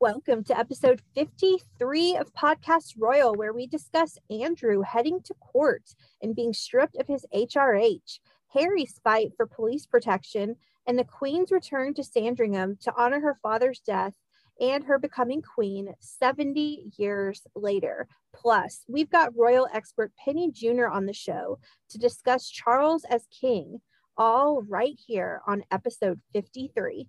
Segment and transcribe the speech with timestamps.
[0.00, 5.82] Welcome to episode 53 of Podcast Royal, where we discuss Andrew heading to court
[6.22, 8.20] and being stripped of his HRH,
[8.54, 10.54] Harry's fight for police protection,
[10.86, 14.14] and the Queen's return to Sandringham to honor her father's death
[14.60, 18.06] and her becoming queen 70 years later.
[18.32, 21.58] Plus, we've got royal expert Penny Junor on the show
[21.90, 23.80] to discuss Charles as king,
[24.16, 27.08] all right here on episode 53.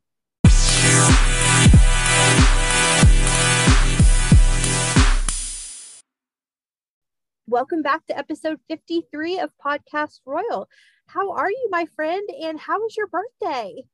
[7.49, 10.69] Welcome back to episode 53 of Podcast Royal.
[11.07, 12.29] How are you, my friend?
[12.43, 13.85] And how was your birthday?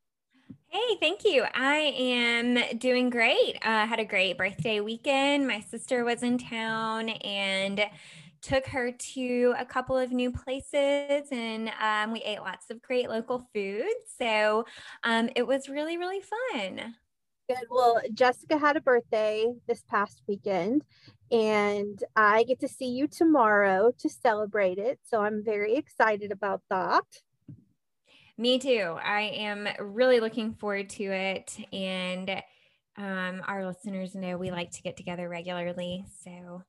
[0.68, 1.46] Hey, thank you.
[1.54, 3.58] I am doing great.
[3.64, 5.48] I uh, had a great birthday weekend.
[5.48, 7.86] My sister was in town and
[8.42, 13.08] took her to a couple of new places and um, we ate lots of great
[13.08, 13.86] local food.
[14.20, 14.66] So
[15.06, 16.96] um, it was really, really fun.
[17.48, 17.58] Good.
[17.70, 20.84] Well, Jessica had a birthday this past weekend,
[21.32, 25.00] and I get to see you tomorrow to celebrate it.
[25.04, 27.04] So I'm very excited about that.
[28.38, 28.98] Me too.
[29.02, 31.58] I am really looking forward to it.
[31.72, 32.30] And
[32.98, 36.06] um, our listeners know we like to get together regularly.
[36.24, 36.64] So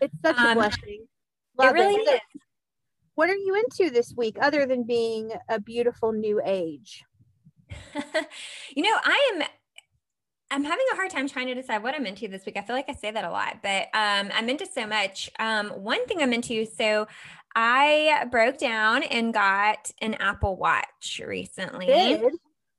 [0.00, 1.06] it's such um, a blessing.
[1.58, 2.14] Love it really it.
[2.14, 2.40] is.
[3.14, 7.02] What are you into this week other than being a beautiful new age?
[8.76, 9.48] you know, I am
[10.50, 12.56] I'm having a hard time trying to decide what I'm into this week.
[12.56, 15.28] I feel like I say that a lot, but um, I'm into so much.
[15.38, 17.08] Um, one thing I'm into, so
[17.54, 21.86] I broke down and got an Apple Watch recently.
[21.86, 22.32] Good.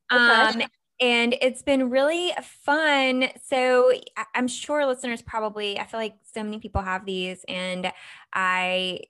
[0.09, 0.61] Um,
[1.01, 3.25] and it's been really fun.
[3.43, 3.91] So
[4.33, 7.91] I'm sure listeners probably, I feel like so many people have these, and
[8.33, 9.01] I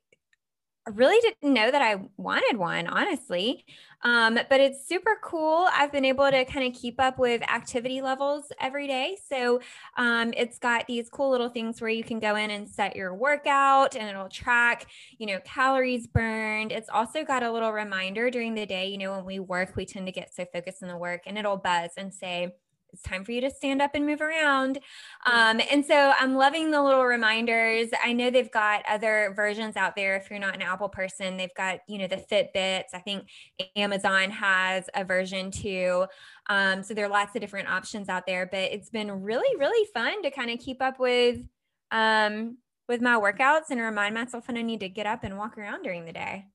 [0.93, 3.65] really didn't know that I wanted one, honestly.
[4.03, 5.67] Um, but it's super cool.
[5.73, 9.17] I've been able to kind of keep up with activity levels every day.
[9.27, 9.59] So
[9.97, 13.15] um, it's got these cool little things where you can go in and set your
[13.15, 14.85] workout and it'll track,
[15.17, 16.71] you know, calories burned.
[16.71, 18.87] It's also got a little reminder during the day.
[18.87, 21.37] You know, when we work, we tend to get so focused in the work and
[21.37, 22.53] it'll buzz and say,
[22.91, 24.79] it's time for you to stand up and move around.
[25.25, 27.89] Um, and so I'm loving the little reminders.
[28.03, 30.15] I know they've got other versions out there.
[30.15, 32.93] If you're not an Apple person, they've got, you know, the Fitbits.
[32.93, 33.27] I think
[33.75, 36.05] Amazon has a version too.
[36.49, 39.87] Um, so there are lots of different options out there, but it's been really, really
[39.93, 41.39] fun to kind of keep up with,
[41.91, 45.57] um, with my workouts and remind myself when I need to get up and walk
[45.57, 46.45] around during the day.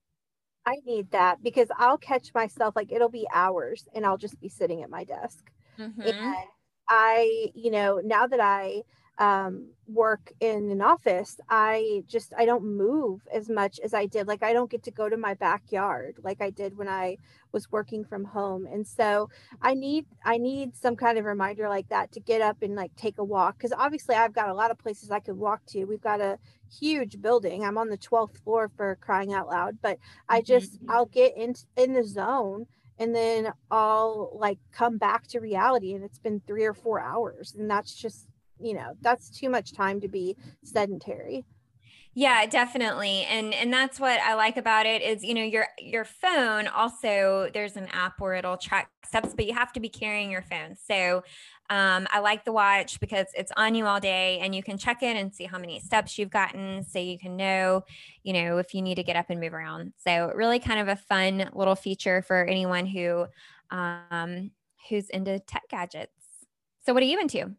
[0.65, 4.49] I need that because I'll catch myself like it'll be hours and I'll just be
[4.49, 5.51] sitting at my desk.
[5.79, 6.03] Mm-hmm.
[6.03, 6.37] And
[6.89, 8.83] I, you know, now that I
[9.19, 14.27] um, work in an office, I just I don't move as much as I did.
[14.27, 17.19] Like I don't get to go to my backyard like I did when I
[17.53, 18.67] was working from home.
[18.67, 19.29] And so
[19.61, 22.95] I need I need some kind of reminder like that to get up and like
[22.97, 25.85] take a walk because obviously I've got a lot of places I could walk to.
[25.85, 26.39] We've got a
[26.81, 27.65] huge building.
[27.65, 30.91] I'm on the 12th floor for crying out loud, but I just mm-hmm.
[30.91, 32.67] I'll get in in the zone
[33.03, 37.55] and then I'll like come back to reality and it's been 3 or 4 hours
[37.59, 38.29] and that's just
[38.61, 41.45] you know that's too much time to be sedentary
[42.15, 46.05] yeah definitely and and that's what i like about it is you know your your
[46.05, 50.31] phone also there's an app where it'll track steps but you have to be carrying
[50.31, 51.23] your phone so
[51.71, 55.03] um, I like the watch because it's on you all day and you can check
[55.03, 57.85] in and see how many steps you've gotten so you can know,
[58.25, 59.95] you know, if you need to get up and move around.
[59.97, 63.27] So really kind of a fun little feature for anyone who
[63.71, 64.51] um,
[64.91, 66.13] who's into tech gadgets.
[66.85, 67.55] So what are you into?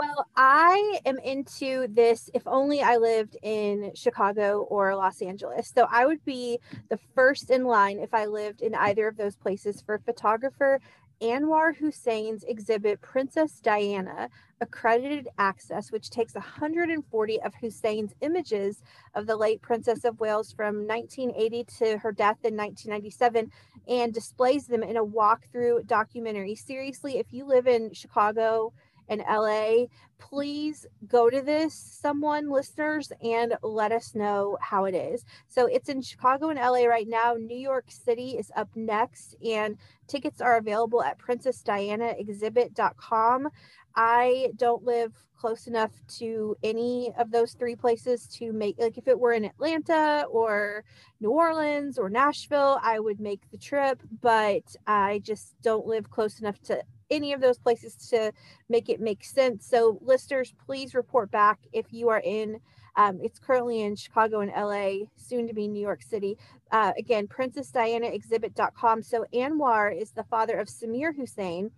[0.00, 5.70] Well, I am into this if only I lived in Chicago or Los Angeles.
[5.76, 9.36] So I would be the first in line if I lived in either of those
[9.36, 10.80] places for photographer
[11.20, 14.30] Anwar Hussein's exhibit Princess Diana
[14.62, 18.82] Accredited Access, which takes 140 of Hussein's images
[19.14, 23.50] of the late Princess of Wales from 1980 to her death in 1997
[23.86, 26.54] and displays them in a walkthrough documentary.
[26.54, 28.72] Seriously, if you live in Chicago,
[29.10, 29.86] and LA,
[30.18, 35.24] please go to this, someone, listeners, and let us know how it is.
[35.48, 37.34] So it's in Chicago and LA right now.
[37.34, 39.76] New York City is up next, and
[40.06, 43.48] tickets are available at princessdianaexhibit.com.
[43.96, 49.08] I don't live close enough to any of those three places to make like if
[49.08, 50.84] it were in Atlanta or
[51.18, 56.40] New Orleans or Nashville, I would make the trip, but I just don't live close
[56.40, 58.32] enough to any of those places to
[58.68, 59.66] make it make sense.
[59.66, 62.60] So, listeners, please report back if you are in.
[62.96, 66.36] Um, it's currently in Chicago and LA, soon to be New York City.
[66.72, 69.02] Uh, again, princessdianaexhibit.com.
[69.02, 71.70] So, Anwar is the father of Samir Hussein,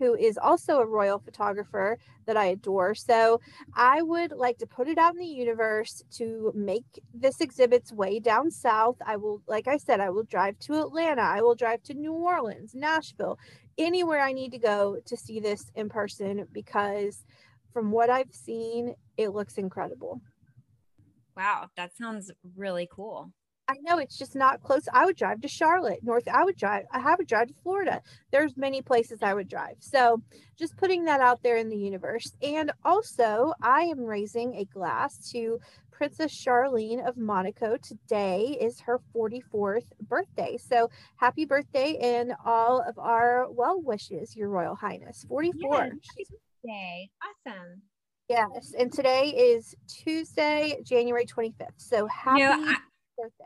[0.00, 2.94] who is also a royal photographer that I adore.
[2.94, 3.40] So
[3.74, 8.18] I would like to put it out in the universe to make this exhibit's way
[8.18, 8.96] down south.
[9.06, 11.22] I will, like I said, I will drive to Atlanta.
[11.22, 13.38] I will drive to New Orleans, Nashville,
[13.80, 17.24] anywhere I need to go to see this in person because
[17.72, 20.20] from what I've seen, it looks incredible.
[21.36, 23.32] Wow, that sounds really cool.
[23.68, 24.82] I know it's just not close.
[24.92, 26.26] I would drive to Charlotte, North.
[26.26, 26.86] I would drive.
[26.90, 28.02] I would drive to Florida.
[28.32, 29.76] There's many places I would drive.
[29.78, 30.22] So
[30.58, 32.32] just putting that out there in the universe.
[32.42, 35.60] And also, I am raising a glass to
[36.00, 37.76] Princess Charlene of Monaco.
[37.76, 40.56] Today is her 44th birthday.
[40.56, 45.26] So happy birthday and all of our well wishes, Your Royal Highness.
[45.28, 45.90] 44.
[46.16, 46.30] Yes,
[46.64, 47.10] birthday.
[47.46, 47.82] Awesome.
[48.30, 48.72] Yes.
[48.78, 51.66] And today is Tuesday, January 25th.
[51.76, 52.76] So happy I,
[53.18, 53.44] birthday.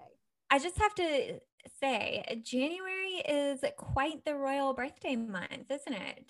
[0.49, 1.41] I just have to
[1.81, 6.25] say, January is quite the royal birthday month, isn't it?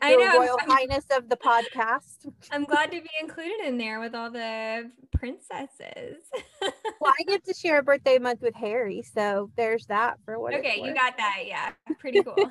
[0.00, 0.38] I know.
[0.38, 2.30] Royal I'm, Highness of the podcast.
[2.50, 6.16] I'm glad to be included in there with all the princesses.
[7.00, 10.54] well, I get to share a birthday month with Harry, so there's that for what.
[10.54, 11.42] Okay, you got that.
[11.46, 12.36] Yeah, pretty cool.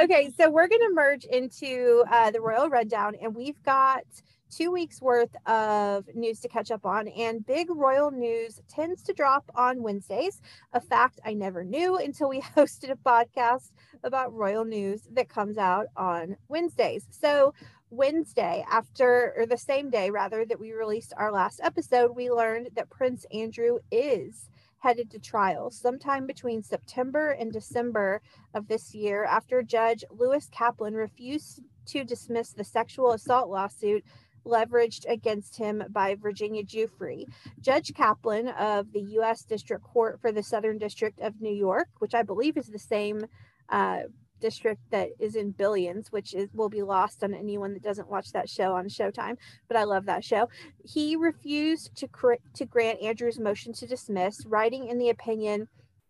[0.00, 4.04] okay, so we're gonna merge into uh, the royal rundown, and we've got
[4.50, 9.12] two weeks worth of news to catch up on, and big royal news tends to
[9.12, 10.40] drop on Wednesdays.
[10.72, 13.72] A fact I never knew until we hosted a podcast
[14.02, 17.06] about royal news that comes out on Wednesdays.
[17.10, 17.54] So,
[17.90, 22.70] Wednesday, after or the same day rather that we released our last episode, we learned
[22.74, 28.20] that Prince Andrew is headed to trial sometime between September and December
[28.54, 34.04] of this year after Judge Lewis Kaplan refused to dismiss the sexual assault lawsuit
[34.46, 37.26] leveraged against him by Virginia Giuffre.
[37.60, 39.42] Judge Kaplan of the U.S.
[39.42, 43.26] District Court for the Southern District of New York, which I believe is the same
[43.68, 44.02] uh,
[44.40, 48.32] district that is in Billions, which is will be lost on anyone that doesn't watch
[48.32, 49.36] that show on Showtime.
[49.68, 50.48] But I love that show.
[50.84, 55.68] He refused to cr- to grant Andrew's motion to dismiss, writing in the opinion.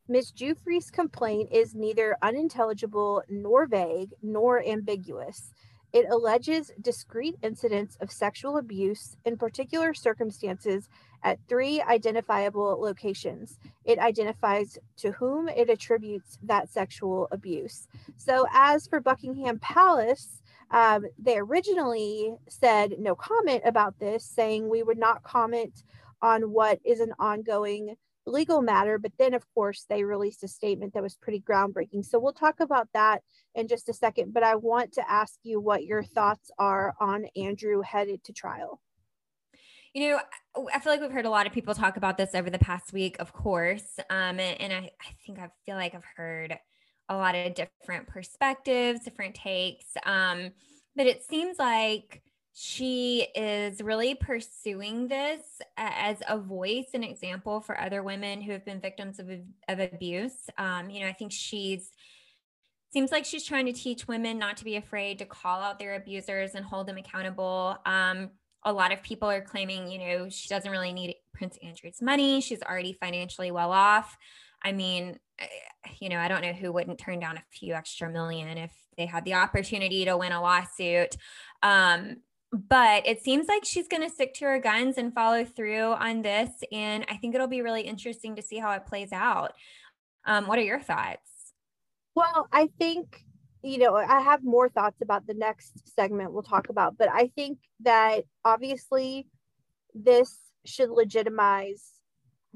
[0.09, 0.33] Ms.
[0.33, 5.51] Giuffre's complaint is neither unintelligible nor vague nor ambiguous.
[5.97, 10.91] It alleges discrete incidents of sexual abuse in particular circumstances
[11.23, 13.59] at three identifiable locations.
[13.83, 17.89] It identifies to whom it attributes that sexual abuse.
[18.19, 24.83] So, as for Buckingham Palace, um, they originally said no comment about this, saying we
[24.83, 25.83] would not comment
[26.21, 27.97] on what is an ongoing
[28.27, 28.99] legal matter.
[28.99, 32.05] But then, of course, they released a statement that was pretty groundbreaking.
[32.05, 33.23] So we'll talk about that
[33.55, 34.35] in just a second.
[34.35, 38.81] But I want to ask you what your thoughts are on Andrew headed to trial.
[39.95, 40.21] You know,
[40.75, 42.93] I feel like we've heard a lot of people talk about this over the past
[42.93, 43.99] week, of course.
[44.11, 46.59] Um, and, and I, I think I feel like I've heard
[47.09, 49.87] a lot of different perspectives, different takes.
[50.05, 50.51] Um,
[50.97, 52.23] but it seems like
[52.59, 58.65] she is really pursuing this as a voice and example for other women who have
[58.65, 59.29] been victims of,
[59.69, 60.49] of abuse.
[60.57, 61.93] Um, you know, I think she's
[62.91, 65.97] seems like she's trying to teach women not to be afraid to call out their
[65.97, 67.77] abusers and hold them accountable.
[67.85, 68.31] Um,
[68.63, 72.41] a lot of people are claiming, you know, she doesn't really need Prince Andrew's money.
[72.41, 74.17] She's already financially well off.
[74.65, 75.19] I mean,
[76.01, 79.05] you know, I don't know who wouldn't turn down a few extra million if they
[79.05, 81.19] had the opportunity to win a lawsuit.
[81.63, 85.93] Um, but it seems like she's going to stick to her guns and follow through
[85.93, 86.51] on this.
[86.73, 89.53] And I think it'll be really interesting to see how it plays out.
[90.25, 91.53] Um, what are your thoughts?
[92.15, 93.23] Well, I think,
[93.63, 97.31] you know, I have more thoughts about the next segment we'll talk about, but I
[97.37, 99.27] think that obviously
[99.95, 101.93] this should legitimize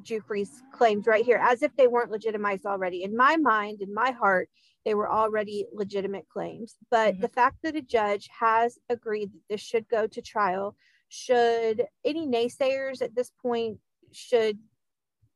[0.02, 3.02] Giuffre's claims right here, as if they weren't legitimized already.
[3.02, 4.48] In my mind, in my heart,
[4.84, 6.76] they were already legitimate claims.
[6.90, 7.22] But mm-hmm.
[7.22, 10.76] the fact that a judge has agreed that this should go to trial,
[11.08, 13.78] should any naysayers at this point
[14.12, 14.58] should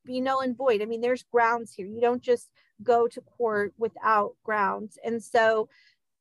[0.05, 0.83] be null and void.
[0.83, 1.87] I mean, there's grounds here.
[1.87, 2.51] You don't just
[2.83, 4.99] go to court without grounds.
[5.05, 5.69] And so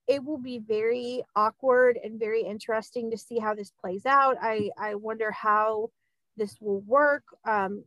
[0.07, 4.37] it will be very awkward and very interesting to see how this plays out.
[4.41, 5.89] I, I wonder how
[6.35, 7.23] this will work.
[7.45, 7.83] Um,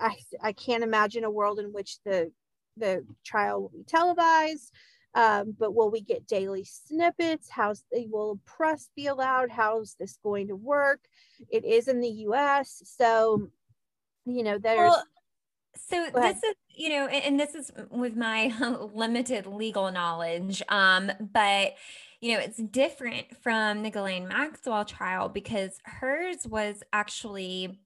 [0.00, 2.32] I, I can't imagine a world in which the
[2.76, 4.72] the trial will be televised.
[5.14, 7.48] Um, but will we get daily snippets?
[7.50, 9.50] How's will press be allowed?
[9.50, 11.00] How's this going to work?
[11.50, 13.48] It is in the U.S., so
[14.24, 14.78] you know there's.
[14.78, 15.04] Well,
[15.76, 18.54] so this is you know, and this is with my
[18.94, 21.74] limited legal knowledge, um, but
[22.22, 27.80] you know, it's different from the Ghislaine Maxwell trial because hers was actually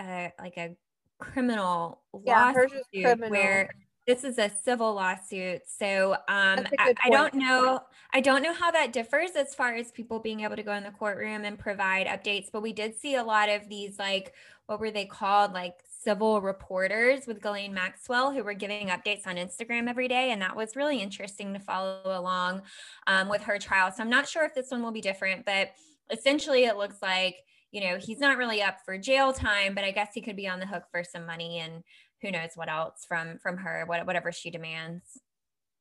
[0.00, 0.74] uh, like a
[1.18, 3.30] criminal yeah, lawsuit criminal.
[3.30, 3.70] where
[4.10, 7.78] This is a civil lawsuit, so um, I, I, don't know.
[8.12, 10.82] I don't know how that differs as far as people being able to go in
[10.82, 12.48] the courtroom and provide updates.
[12.52, 14.34] But we did see a lot of these, like
[14.66, 19.36] what were they called, like civil reporters with Ghislaine Maxwell, who were giving updates on
[19.36, 22.62] Instagram every day, and that was really interesting to follow along
[23.06, 23.92] um, with her trial.
[23.92, 25.70] So I'm not sure if this one will be different, but
[26.10, 27.36] essentially, it looks like
[27.70, 30.48] you know he's not really up for jail time, but I guess he could be
[30.48, 31.84] on the hook for some money and
[32.22, 35.20] who knows what else from from her whatever she demands.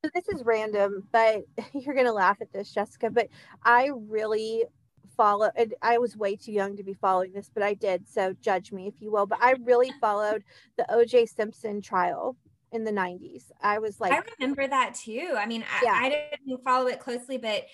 [0.03, 1.43] So this is random but
[1.73, 3.27] you're gonna laugh at this jessica but
[3.63, 4.63] i really
[5.17, 5.49] follow
[5.81, 8.87] i was way too young to be following this but i did so judge me
[8.87, 10.41] if you will but i really followed
[10.77, 12.37] the oj simpson trial
[12.71, 15.33] in the 90s i was like i remember that too.
[15.37, 15.93] I mean I, yeah.
[15.93, 17.65] I didn't follow it closely but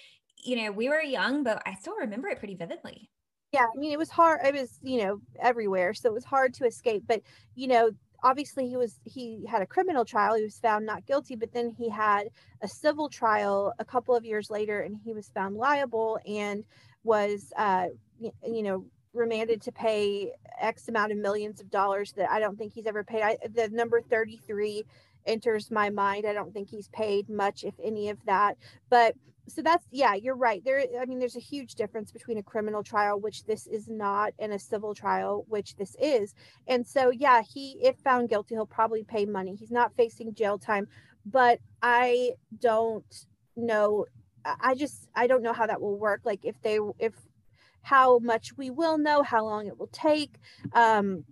[0.43, 3.11] you know we were young but i still remember it pretty vividly.
[3.51, 6.55] Yeah i mean it was hard it was you know everywhere so it was hard
[6.55, 7.21] to escape but
[7.53, 7.91] you know
[8.25, 11.69] obviously he was he had a criminal trial he was found not guilty but then
[11.69, 12.27] he had
[12.63, 16.63] a civil trial a couple of years later and he was found liable and
[17.03, 17.85] was uh
[18.19, 22.73] you know remanded to pay x amount of millions of dollars that i don't think
[22.73, 23.21] he's ever paid.
[23.21, 24.83] I, the number 33
[25.27, 26.25] enters my mind.
[26.25, 28.57] I don't think he's paid much if any of that.
[28.89, 29.15] But
[29.47, 30.63] so that's yeah you're right.
[30.63, 34.33] There i mean there's a huge difference between a criminal trial which this is not
[34.39, 36.33] and a civil trial which this is.
[36.67, 39.55] And so yeah he if found guilty he'll probably pay money.
[39.55, 40.87] He's not facing jail time
[41.25, 43.25] but i don't
[43.55, 44.05] know
[44.45, 46.21] i just i don't know how that will work.
[46.23, 47.13] Like if they if
[47.81, 50.37] how much we will know how long it will take
[50.73, 51.23] um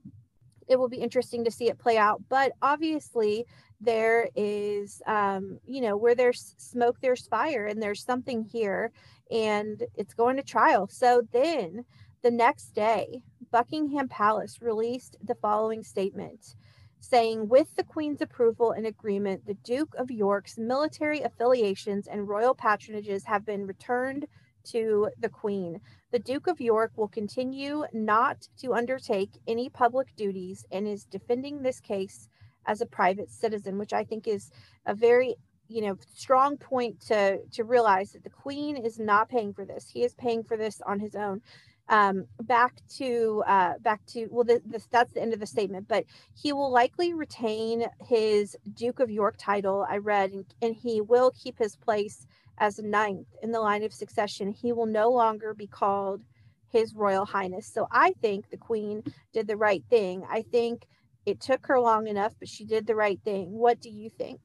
[0.68, 2.22] it will be interesting to see it play out.
[2.30, 3.46] But obviously
[3.84, 8.92] there is um, you know where there's smoke there's fire and there's something here
[9.32, 10.88] and it's going to trial.
[10.88, 11.86] So then
[12.22, 13.22] the next day
[13.52, 16.56] buckingham palace released the following statement
[17.00, 22.56] saying with the queen's approval and agreement the duke of york's military affiliations and royal
[22.56, 24.26] patronages have been returned
[24.64, 25.80] to the queen.
[26.12, 31.62] The duke of york will continue not to undertake any public duties and is defending
[31.62, 32.28] this case
[32.66, 34.52] as a private citizen, which I think is
[34.86, 35.36] a very
[35.70, 39.90] you know strong point to to realize that the queen is not paying for this.
[39.90, 41.42] He is paying for this on his own.
[41.90, 45.88] Um back to uh back to well the, the, that's the end of the statement
[45.90, 51.02] but he will likely retain his duke of york title i read and, and he
[51.02, 52.26] will keep his place
[52.58, 54.52] as ninth in the line of succession.
[54.52, 56.22] He will no longer be called
[56.70, 57.68] his royal highness.
[57.68, 59.04] So i think the queen
[59.34, 60.24] did the right thing.
[60.30, 60.86] I think
[61.26, 63.52] it took her long enough, but she did the right thing.
[63.52, 64.40] What do you think?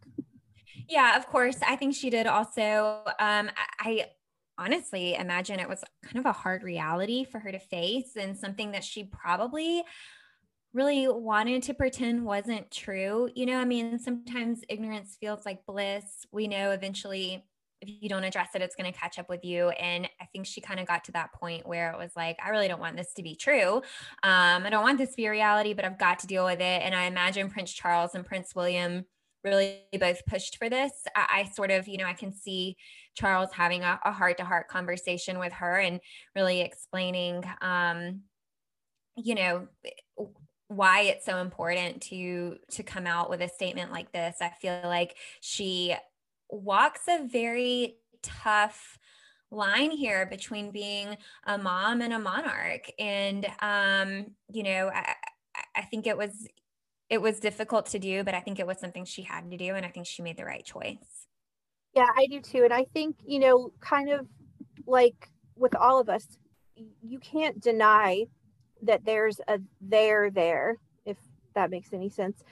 [0.89, 1.57] Yeah, of course.
[1.67, 3.03] I think she did also.
[3.19, 4.07] Um, I
[4.57, 8.73] honestly imagine it was kind of a hard reality for her to face and something
[8.73, 9.83] that she probably
[10.73, 13.29] really wanted to pretend wasn't true.
[13.35, 16.27] You know, I mean, sometimes ignorance feels like bliss.
[16.33, 17.45] We know eventually
[17.81, 19.71] if you don't address it, it's going to catch up with you.
[19.71, 22.49] And I think she kind of got to that point where it was like, I
[22.51, 23.77] really don't want this to be true.
[24.23, 26.61] Um, I don't want this to be a reality, but I've got to deal with
[26.61, 26.83] it.
[26.83, 29.05] And I imagine Prince Charles and Prince William
[29.45, 30.93] really both pushed for this.
[31.15, 32.77] I, I sort of, you know, I can see
[33.15, 36.01] Charles having a heart to heart conversation with her and
[36.35, 38.23] really explaining, um,
[39.17, 39.69] you know,
[40.69, 44.81] why it's so important to to come out with a statement like this i feel
[44.85, 45.97] like she
[46.51, 48.99] walks a very tough
[49.51, 52.91] line here between being a mom and a monarch.
[52.99, 55.15] And um you know i
[55.75, 56.47] i think it was
[57.11, 59.75] it was difficult to do but i think it was something she had to do
[59.75, 61.27] and i think she made the right choice.
[61.95, 62.65] Yeah i do too.
[62.65, 64.27] And i think you know kind of
[64.87, 66.39] like with all of us
[67.03, 68.25] you can't deny
[68.83, 71.17] that there's a there there if
[71.55, 72.43] that makes any sense.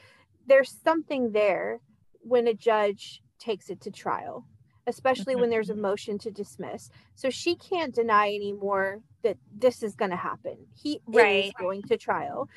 [0.46, 1.80] There's something there
[2.20, 4.46] when a judge takes it to trial,
[4.86, 5.42] especially mm-hmm.
[5.42, 6.90] when there's a motion to dismiss.
[7.14, 10.56] So she can't deny anymore that this is going to happen.
[10.74, 11.46] He right.
[11.46, 12.48] is going to trial.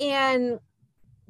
[0.00, 0.58] And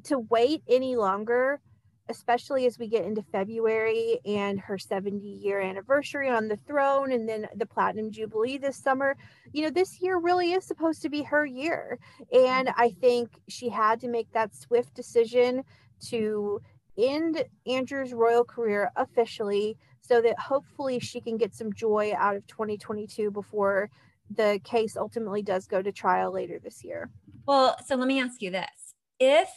[0.05, 1.61] to wait any longer,
[2.09, 7.29] especially as we get into February and her 70 year anniversary on the throne and
[7.29, 9.17] then the platinum jubilee this summer,
[9.53, 11.99] you know, this year really is supposed to be her year.
[12.33, 15.65] And I think she had to make that swift decision
[16.09, 16.61] to
[16.99, 22.47] end Andrew's royal career officially so that hopefully she can get some joy out of
[22.47, 23.91] 2022 before
[24.31, 27.11] the case ultimately does go to trial later this year.
[27.47, 28.95] Well, so let me ask you this.
[29.19, 29.49] If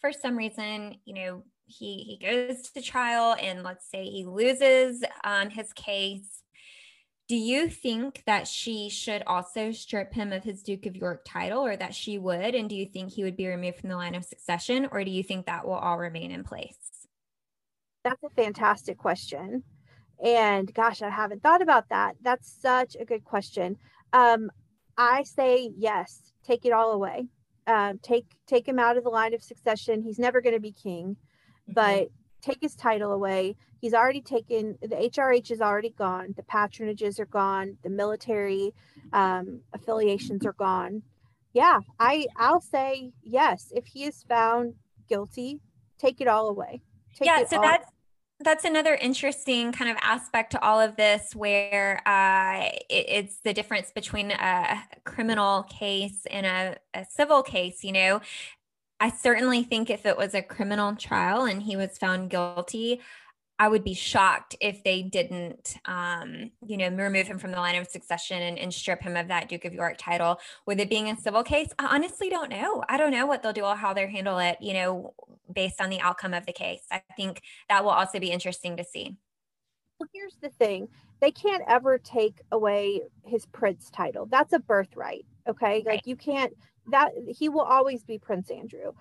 [0.00, 5.04] for some reason, you know, he he goes to trial and let's say he loses
[5.22, 6.39] um, his case
[7.30, 11.64] do you think that she should also strip him of his Duke of York title
[11.64, 12.56] or that she would?
[12.56, 15.12] And do you think he would be removed from the line of succession or do
[15.12, 17.06] you think that will all remain in place?
[18.02, 19.62] That's a fantastic question.
[20.24, 22.16] And gosh, I haven't thought about that.
[22.20, 23.76] That's such a good question.
[24.12, 24.50] Um,
[24.98, 27.28] I say yes, take it all away.
[27.68, 30.02] Um, take take him out of the line of succession.
[30.02, 31.74] He's never going to be king, mm-hmm.
[31.74, 32.08] but
[32.40, 33.56] take his title away.
[33.80, 36.34] He's already taken the HRH is already gone.
[36.36, 37.78] The patronages are gone.
[37.82, 38.72] The military
[39.12, 41.02] um, affiliations are gone.
[41.52, 43.72] Yeah, I I'll say yes.
[43.74, 44.74] If he is found
[45.08, 45.60] guilty,
[45.98, 46.82] take it all away.
[47.14, 47.90] Take yeah, so that's
[48.42, 53.52] that's another interesting kind of aspect to all of this where uh, it, it's the
[53.52, 58.20] difference between a criminal case and a, a civil case you know
[59.00, 63.00] i certainly think if it was a criminal trial and he was found guilty
[63.60, 67.76] I would be shocked if they didn't, um, you know, remove him from the line
[67.76, 70.40] of succession and, and, strip him of that Duke of York title.
[70.64, 72.82] With it being a civil case, I honestly don't know.
[72.88, 75.12] I don't know what they'll do or how they'll handle it, you know,
[75.52, 76.84] based on the outcome of the case.
[76.90, 79.14] I think that will also be interesting to see.
[79.98, 80.88] Well, here's the thing
[81.20, 84.24] they can't ever take away his prince title.
[84.24, 85.26] That's a birthright.
[85.46, 85.82] Okay.
[85.84, 85.86] Right.
[85.86, 86.54] Like you can't,
[86.88, 88.92] that he will always be Prince Andrew,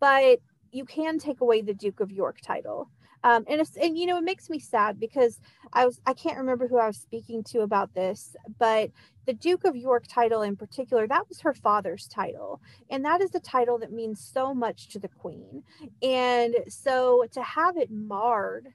[0.00, 0.40] but
[0.70, 2.90] you can take away the Duke of York title.
[3.24, 5.40] Um, and it's, and you know it makes me sad because
[5.72, 8.90] I was I can't remember who I was speaking to about this, but
[9.26, 13.34] the Duke of York title in particular that was her father's title, and that is
[13.34, 15.64] a title that means so much to the Queen,
[16.00, 18.68] and so to have it marred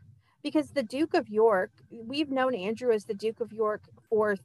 [0.43, 4.35] because the Duke of York we've known Andrew as the Duke of York for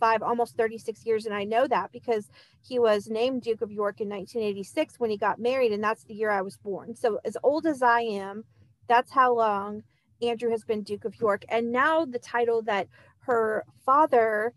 [0.00, 2.28] 35 almost 36 years and I know that because
[2.62, 6.14] he was named Duke of York in 1986 when he got married and that's the
[6.14, 6.94] year I was born.
[6.94, 8.44] So as old as I am,
[8.88, 9.82] that's how long
[10.22, 11.44] Andrew has been Duke of York.
[11.48, 12.88] And now the title that
[13.20, 14.54] her father,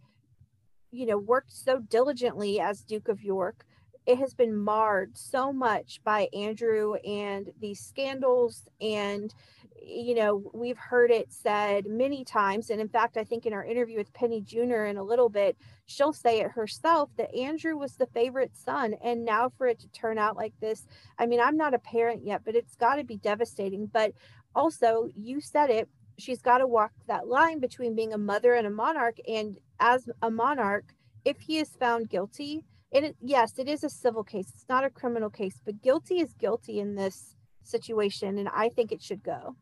[0.91, 3.65] you know, worked so diligently as Duke of York,
[4.05, 9.33] it has been marred so much by Andrew and these scandals and
[9.81, 12.69] you know, we've heard it said many times.
[12.69, 15.57] And in fact, I think in our interview with Penny Junor in a little bit,
[15.85, 18.95] she'll say it herself that Andrew was the favorite son.
[19.03, 20.85] And now for it to turn out like this,
[21.17, 23.87] I mean, I'm not a parent yet, but it's got to be devastating.
[23.87, 24.13] But
[24.55, 28.67] also, you said it, she's got to walk that line between being a mother and
[28.67, 29.17] a monarch.
[29.27, 30.93] And as a monarch,
[31.25, 34.49] if he is found guilty, it yes, it is a civil case.
[34.49, 38.91] It's not a criminal case, but guilty is guilty in this situation, and I think
[38.91, 39.55] it should go.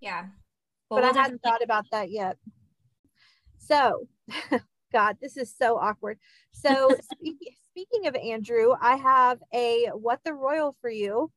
[0.00, 0.26] Yeah.
[0.90, 2.36] Well, but I hadn't thought about that yet.
[3.58, 4.06] So,
[4.92, 6.18] God, this is so awkward.
[6.52, 6.96] So,
[7.70, 11.30] speaking of Andrew, I have a What the Royal for you.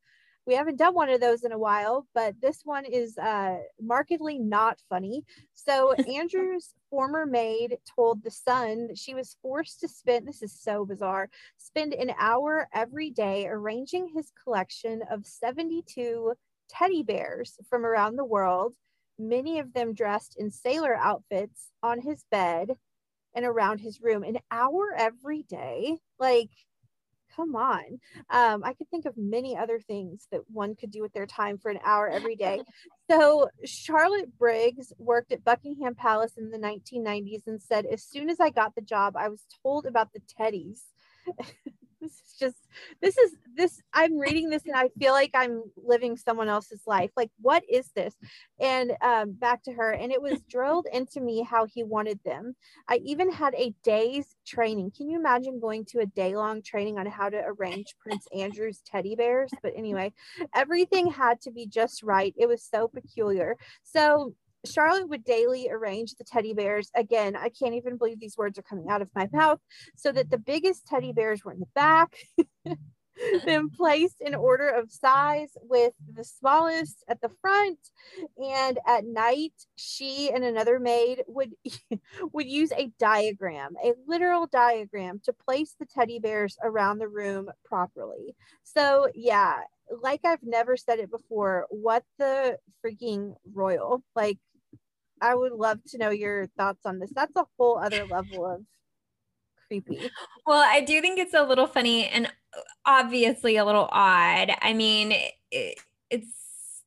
[0.48, 4.40] We haven't done one of those in a while, but this one is uh, markedly
[4.40, 5.24] not funny.
[5.54, 10.58] So, Andrew's former maid told The Sun that she was forced to spend, this is
[10.60, 16.34] so bizarre, spend an hour every day arranging his collection of 72
[16.72, 18.74] teddy bears from around the world,
[19.20, 22.72] many of them dressed in sailor outfits on his bed
[23.36, 25.98] and around his room an hour every day.
[26.20, 26.50] Like,
[27.36, 28.00] come on.
[28.30, 31.58] Um, I could think of many other things that one could do with their time
[31.58, 32.62] for an hour every day.
[33.10, 38.40] So, Charlotte Briggs worked at Buckingham Palace in the 1990s and said, As soon as
[38.40, 40.84] I got the job, I was told about the teddies.
[42.02, 42.58] this is just
[43.02, 47.12] this is this i'm reading this and i feel like i'm living someone else's life.
[47.16, 48.16] Like what is this?
[48.60, 52.56] And um, back to her and it was drilled into me how he wanted them.
[52.88, 54.92] I even had a day's training.
[54.96, 58.82] Can you imagine going to a day long training on how to arrange prince andrew's
[58.86, 59.52] teddy bears?
[59.62, 60.14] But anyway
[60.56, 62.34] everything had to be just right.
[62.38, 63.58] It was so peculiar.
[63.84, 64.34] So
[64.66, 66.92] Charlotte would daily arrange the teddy bears.
[66.96, 69.60] Again, I can't even believe these words are coming out of my mouth.
[69.96, 72.16] So that the biggest teddy bears were in the back,
[73.46, 77.80] then placed in order of size with the smallest at the front.
[78.38, 81.54] And at night, she and another maid would
[82.34, 87.50] would use a diagram, a literal diagram, to place the teddy bears around the room
[87.66, 88.36] properly.
[88.64, 89.62] So yeah,
[90.02, 94.38] like I've never said it before, what the freaking royal like
[95.22, 97.12] I would love to know your thoughts on this.
[97.14, 98.62] That's a whole other level of
[99.68, 100.10] creepy.
[100.46, 102.32] Well, I do think it's a little funny and
[102.86, 104.52] obviously a little odd.
[104.62, 105.14] I mean,
[105.52, 105.80] it,
[106.10, 106.82] it's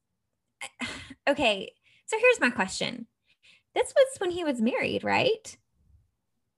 [1.28, 1.72] okay.
[2.06, 3.06] So here's my question.
[3.74, 5.56] This was when he was married, right?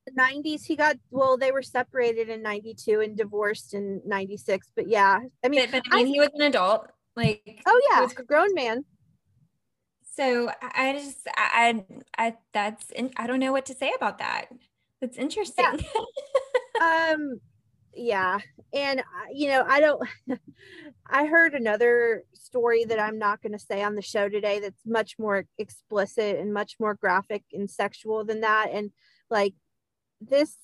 [0.07, 4.89] The 90s he got well they were separated in 92 and divorced in 96 but
[4.89, 6.87] yeah i mean but, but I mean I, he was an adult
[7.17, 8.85] like oh yeah was a grown man
[10.17, 11.85] so I just I
[12.17, 14.47] I that's I don't know what to say about that.
[15.01, 15.65] That's interesting.
[16.81, 17.13] Yeah.
[17.13, 17.41] um
[17.97, 18.39] yeah
[18.75, 19.03] and
[19.33, 20.07] you know i don't
[21.11, 24.85] i heard another story that i'm not going to say on the show today that's
[24.85, 28.91] much more explicit and much more graphic and sexual than that and
[29.31, 29.55] like
[30.21, 30.57] this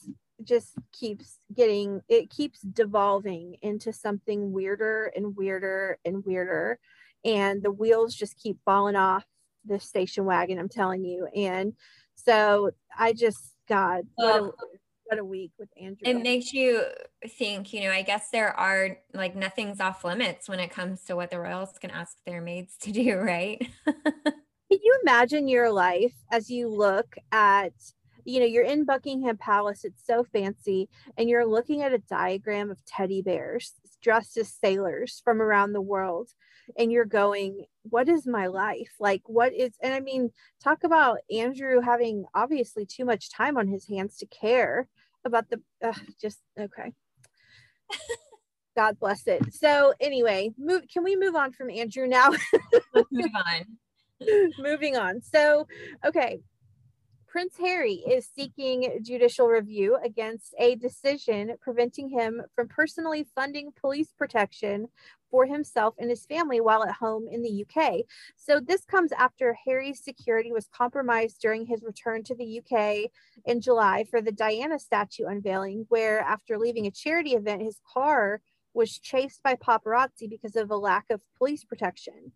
[0.44, 6.78] just keeps getting it keeps devolving into something weirder and weirder and weirder
[7.24, 9.24] and the wheels just keep falling off
[9.64, 11.26] the station wagon i'm telling you.
[11.34, 11.74] And
[12.14, 14.50] so i just god what a,
[15.04, 15.98] what a week with andrew.
[16.02, 16.82] it makes you
[17.38, 21.16] think you know i guess there are like nothing's off limits when it comes to
[21.16, 23.66] what the royals can ask their maids to do right?
[24.72, 27.72] Can you imagine your life as you look at
[28.24, 32.70] you know, you're in Buckingham Palace, it's so fancy, and you're looking at a diagram
[32.70, 36.30] of teddy bears dressed as sailors from around the world.
[36.76, 38.92] And you're going, what is my life?
[39.00, 40.30] Like, what is, and I mean,
[40.62, 44.88] talk about Andrew having obviously too much time on his hands to care
[45.24, 46.92] about the, uh, just, okay.
[48.76, 49.52] God bless it.
[49.52, 52.30] So, anyway, move, can we move on from Andrew now?
[52.94, 53.78] Let's move on.
[54.58, 55.20] Moving on.
[55.20, 55.66] So,
[56.04, 56.40] okay,
[57.32, 64.12] Prince Harry is seeking judicial review against a decision preventing him from personally funding police
[64.18, 64.86] protection
[65.30, 68.00] for himself and his family while at home in the UK.
[68.36, 73.10] So, this comes after Harry's security was compromised during his return to the UK
[73.46, 78.42] in July for the Diana statue unveiling, where after leaving a charity event, his car
[78.74, 82.32] was chased by paparazzi because of a lack of police protection.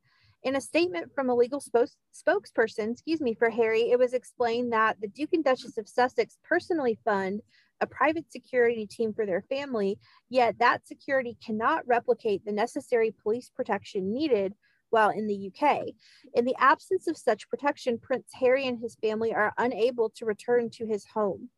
[0.47, 4.97] In a statement from a legal spokesperson, excuse me, for Harry, it was explained that
[5.01, 7.41] the Duke and Duchess of Sussex personally fund
[7.81, 9.99] a private security team for their family,
[10.31, 14.55] yet that security cannot replicate the necessary police protection needed
[14.91, 15.87] while in the UK.
[16.35, 20.71] In the absence of such protection, Prince Harry and his family are unable to return
[20.75, 21.51] to his home.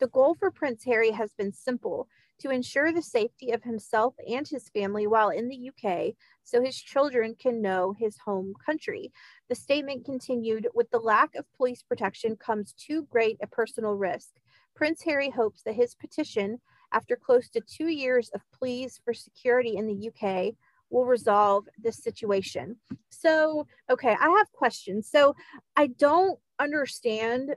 [0.00, 2.08] The goal for Prince Harry has been simple
[2.44, 6.76] to ensure the safety of himself and his family while in the UK so his
[6.76, 9.10] children can know his home country.
[9.48, 14.28] The statement continued with the lack of police protection comes too great a personal risk.
[14.76, 16.60] Prince Harry hopes that his petition,
[16.92, 20.52] after close to two years of pleas for security in the UK,
[20.90, 22.76] will resolve this situation.
[23.08, 25.08] So, okay, I have questions.
[25.10, 25.34] So,
[25.76, 27.56] I don't understand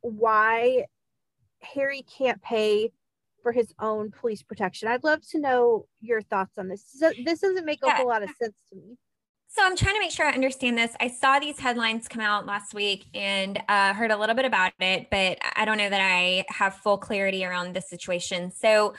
[0.00, 0.86] why
[1.60, 2.92] Harry can't pay
[3.42, 4.88] for his own police protection.
[4.88, 6.84] I'd love to know your thoughts on this.
[6.86, 7.94] So, this doesn't make yeah.
[7.94, 8.96] a whole lot of sense to me.
[9.54, 10.96] So I'm trying to make sure I understand this.
[10.98, 14.72] I saw these headlines come out last week and uh, heard a little bit about
[14.80, 18.50] it, but I don't know that I have full clarity around the situation.
[18.50, 18.94] So,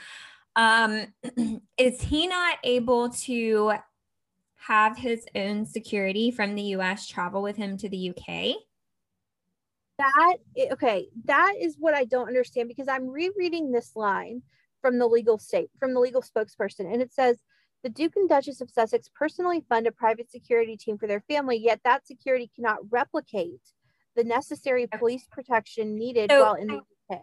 [0.54, 1.06] um,
[1.76, 3.72] is he not able to
[4.68, 7.08] have his own security from the U.S.
[7.08, 8.54] travel with him to the UK?
[9.98, 10.36] That
[10.72, 14.42] okay that is what i don't understand because i'm rereading this line
[14.80, 17.38] from the legal state from the legal spokesperson and it says
[17.82, 21.56] the duke and duchess of sussex personally fund a private security team for their family
[21.56, 23.60] yet that security cannot replicate
[24.16, 26.80] the necessary police protection needed so, while in the
[27.10, 27.20] uk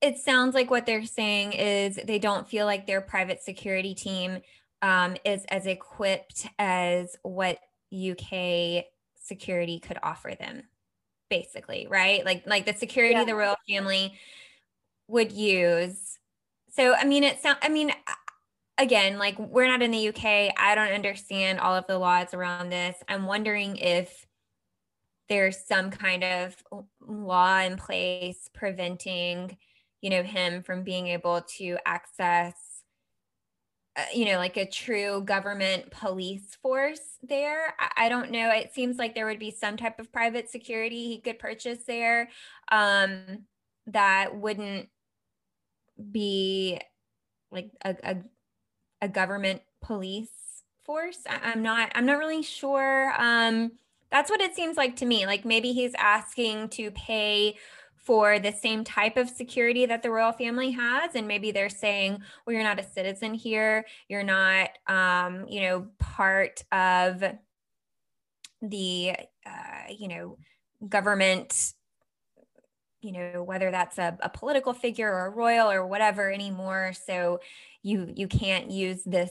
[0.00, 4.40] it sounds like what they're saying is they don't feel like their private security team
[4.82, 7.58] um, is as equipped as what
[7.92, 10.62] uk security could offer them
[11.30, 12.24] basically, right?
[12.24, 13.24] Like like the security yeah.
[13.24, 14.14] the royal family
[15.08, 16.18] would use.
[16.70, 17.92] So I mean it sound I mean
[18.78, 20.54] again, like we're not in the UK.
[20.56, 22.96] I don't understand all of the laws around this.
[23.08, 24.26] I'm wondering if
[25.28, 26.54] there's some kind of
[27.00, 29.56] law in place preventing,
[30.00, 32.54] you know, him from being able to access
[34.12, 37.74] you know, like a true government police force there.
[37.78, 38.50] I, I, don't know.
[38.50, 42.28] It seems like there would be some type of private security he could purchase there
[42.70, 43.44] um,
[43.86, 44.88] that wouldn't
[46.10, 46.78] be
[47.50, 48.16] like a, a,
[49.02, 50.28] a government police
[50.84, 51.18] force.
[51.28, 51.92] I, am not.
[51.94, 53.12] I'm not really sure.
[53.16, 53.72] Um,
[54.10, 55.26] that's what it seems like to me.
[55.26, 57.56] Like maybe he's asking to pay
[58.06, 61.16] for the same type of security that the royal family has.
[61.16, 63.84] And maybe they're saying well you're not a citizen here.
[64.08, 67.22] You're not um, you know part of
[68.62, 69.12] the
[69.44, 70.38] uh, you know
[70.88, 71.74] government
[73.02, 76.92] you know whether that's a, a political figure or a royal or whatever anymore.
[77.06, 77.40] So
[77.82, 79.30] you you can't use this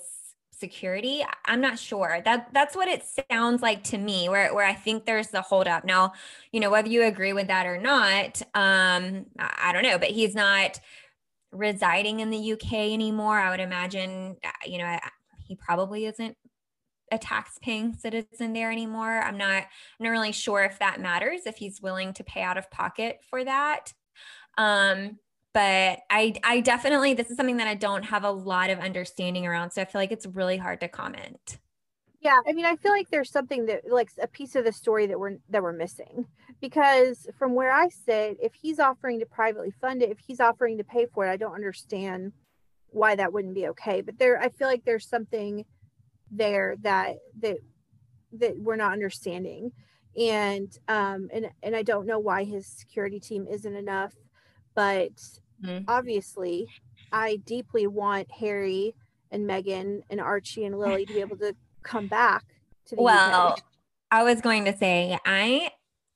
[0.57, 2.21] security i'm not sure.
[2.25, 5.85] That that's what it sounds like to me where, where i think there's the holdup.
[5.85, 6.13] Now
[6.51, 10.35] you know whether you agree with that or not um i, don't know but he's
[10.35, 10.79] not
[11.51, 13.39] residing in the uk anymore.
[13.39, 14.97] I would imagine uh, you know
[15.47, 16.35] he probably isn't
[17.11, 19.21] a tax paying citizen there anymore.
[19.21, 22.57] I'm not i'm not really sure if that matters if he's willing to pay out
[22.57, 23.93] of pocket for that.
[24.57, 25.19] Um
[25.55, 29.47] but I I definitely this is something that I don't have a lot of understanding
[29.47, 29.71] around.
[29.71, 31.59] So I feel like it's really hard to comment.
[32.19, 35.07] Yeah, I mean, I feel like there's something that like a piece of the story
[35.07, 36.25] that we're that we're missing
[36.59, 40.77] because from where I sit, if he's offering to privately fund it, if he's offering
[40.77, 42.33] to pay for it, I don't understand
[42.87, 44.01] why that wouldn't be okay.
[44.01, 45.63] But there, I feel like there's something
[46.29, 47.57] there that that
[48.33, 49.71] that we're not understanding,
[50.19, 54.13] and um and and I don't know why his security team isn't enough,
[54.75, 55.13] but
[55.63, 55.83] mm-hmm.
[55.87, 56.67] obviously,
[57.11, 58.95] I deeply want Harry
[59.31, 62.43] and Meghan and Archie and Lily to be able to come back
[62.87, 63.63] to the well UK.
[64.11, 65.69] i was going to say i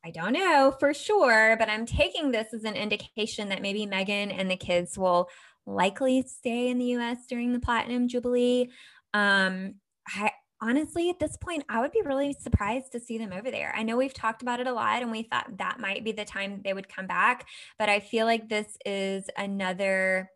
[0.03, 4.33] i don't know for sure but i'm taking this as an indication that maybe meghan
[4.35, 5.29] and the kids will
[5.65, 8.69] likely stay in the us during the platinum jubilee
[9.13, 9.75] um
[10.15, 13.73] i honestly at this point i would be really surprised to see them over there
[13.75, 16.25] i know we've talked about it a lot and we thought that might be the
[16.25, 20.29] time they would come back but i feel like this is another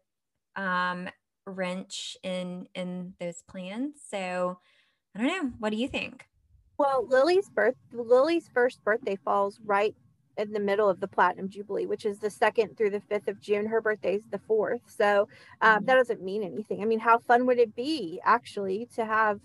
[0.56, 1.10] um
[1.46, 4.58] wrench in in those plans so
[5.16, 5.52] I don't know.
[5.60, 6.26] What do you think?
[6.78, 9.96] Well, Lily's birth Lily's first birthday falls right
[10.38, 13.40] in the middle of the platinum jubilee, which is the second through the fifth of
[13.40, 13.68] June.
[13.68, 15.28] Her birthday is the fourth, so
[15.62, 15.86] um, mm-hmm.
[15.86, 16.82] that doesn't mean anything.
[16.82, 19.40] I mean, how fun would it be actually to have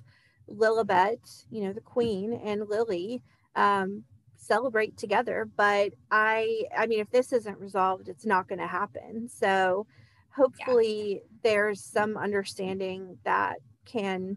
[0.50, 3.22] Lilibet, you know, the queen, and Lily
[3.54, 4.04] um,
[4.36, 5.48] celebrate together?
[5.56, 9.28] But I, I mean, if this isn't resolved, it's not going to happen.
[9.28, 9.86] So
[10.34, 11.20] hopefully, yeah.
[11.42, 14.36] there's some understanding that can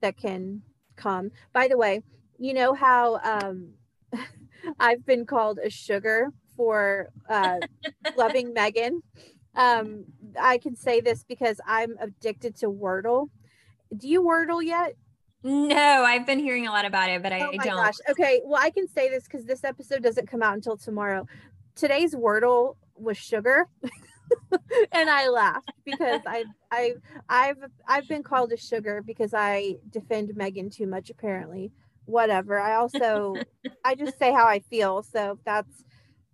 [0.00, 0.62] that can
[0.96, 1.30] come.
[1.52, 2.02] By the way,
[2.38, 3.74] you know how um,
[4.80, 7.58] I've been called a sugar for uh,
[8.16, 9.00] loving Meghan.
[9.54, 10.04] Um,
[10.40, 13.28] I can say this because I'm addicted to Wordle.
[13.96, 14.96] Do you Wordle yet?
[15.44, 17.76] No, I've been hearing a lot about it, but I, oh I don't.
[17.76, 17.96] Gosh.
[18.10, 21.26] Okay, well, I can say this because this episode doesn't come out until tomorrow.
[21.74, 23.68] Today's Wordle was sugar.
[24.92, 26.92] and I laughed because I I
[27.28, 31.72] I've I've been called a sugar because I defend Meghan too much apparently.
[32.04, 32.60] Whatever.
[32.60, 33.34] I also
[33.84, 35.02] I just say how I feel.
[35.02, 35.84] So if that's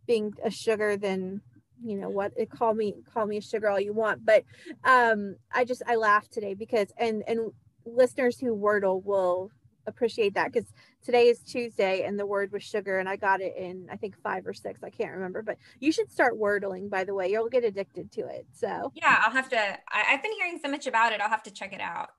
[0.06, 1.40] being a sugar then
[1.84, 4.42] you know what it call me call me a sugar all you want but
[4.82, 7.52] um i just i laughed today because and and
[7.94, 9.50] listeners who wordle will
[9.88, 10.72] appreciate that because
[11.02, 14.16] today is Tuesday and the word was sugar and I got it in I think
[14.22, 14.84] five or six.
[14.84, 17.30] I can't remember, but you should start wordling by the way.
[17.30, 18.46] You'll get addicted to it.
[18.52, 21.20] So yeah, I'll have to I, have been hearing so much about it.
[21.20, 22.10] I'll have to check it out.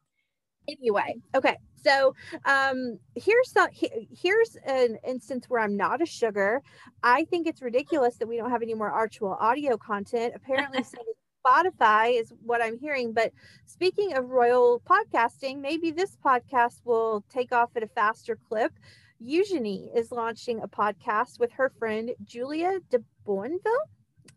[0.67, 1.58] Anyway, okay.
[1.75, 2.13] So
[2.45, 6.62] um here's some here's an instance where I'm not a sugar.
[7.03, 10.34] I think it's ridiculous that we don't have any more Archewell audio content.
[10.36, 10.97] Apparently so
[11.45, 13.13] Spotify, is what I'm hearing.
[13.13, 13.32] But
[13.65, 18.73] speaking of royal podcasting, maybe this podcast will take off at a faster clip.
[19.19, 23.86] Eugenie is launching a podcast with her friend Julia de Boinville.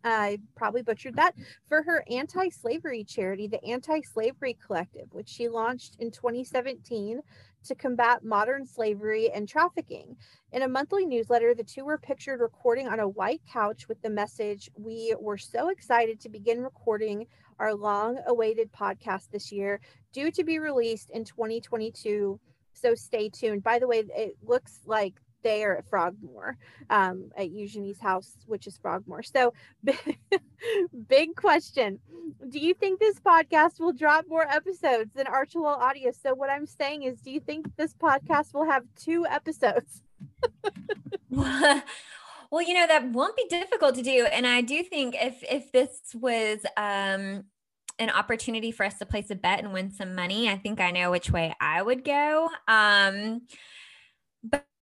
[0.03, 1.35] I probably butchered that
[1.67, 7.21] for her anti slavery charity, the Anti Slavery Collective, which she launched in 2017
[7.63, 10.15] to combat modern slavery and trafficking.
[10.51, 14.09] In a monthly newsletter, the two were pictured recording on a white couch with the
[14.09, 17.27] message We were so excited to begin recording
[17.59, 19.79] our long awaited podcast this year,
[20.11, 22.39] due to be released in 2022.
[22.73, 23.63] So stay tuned.
[23.63, 26.57] By the way, it looks like they are at Frogmore,
[26.89, 29.23] um, at Eugenie's house, which is Frogmore.
[29.23, 29.53] So,
[31.07, 31.99] big question:
[32.49, 36.11] Do you think this podcast will drop more episodes than Archewell Audio?
[36.11, 40.01] So, what I'm saying is, do you think this podcast will have two episodes?
[41.29, 45.71] well, you know that won't be difficult to do, and I do think if if
[45.71, 47.43] this was um,
[47.99, 50.91] an opportunity for us to place a bet and win some money, I think I
[50.91, 52.49] know which way I would go.
[52.67, 53.41] Um,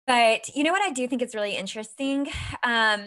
[0.08, 2.28] but you know what I do think is really interesting?
[2.62, 3.02] Um,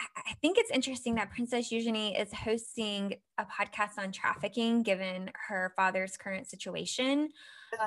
[0.00, 5.72] I think it's interesting that Princess Eugenie is hosting a podcast on trafficking given her
[5.74, 7.30] father's current situation.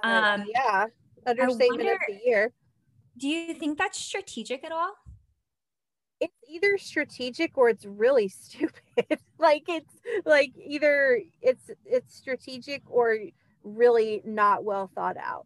[0.03, 0.87] Uh, um, yeah,
[1.25, 2.51] understatement wonder, of the year.
[3.17, 4.91] Do you think that's strategic at all?
[6.19, 9.19] It's either strategic or it's really stupid.
[9.37, 9.93] like it's
[10.25, 13.17] like either it's it's strategic or
[13.63, 15.45] really not well thought out.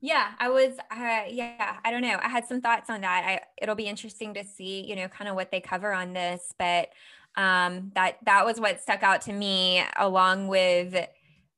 [0.00, 2.18] Yeah, I was, uh, yeah, I don't know.
[2.22, 3.24] I had some thoughts on that.
[3.26, 6.54] I, it'll be interesting to see, you know, kind of what they cover on this,
[6.58, 6.90] but
[7.36, 10.94] um, that, that was what stuck out to me along with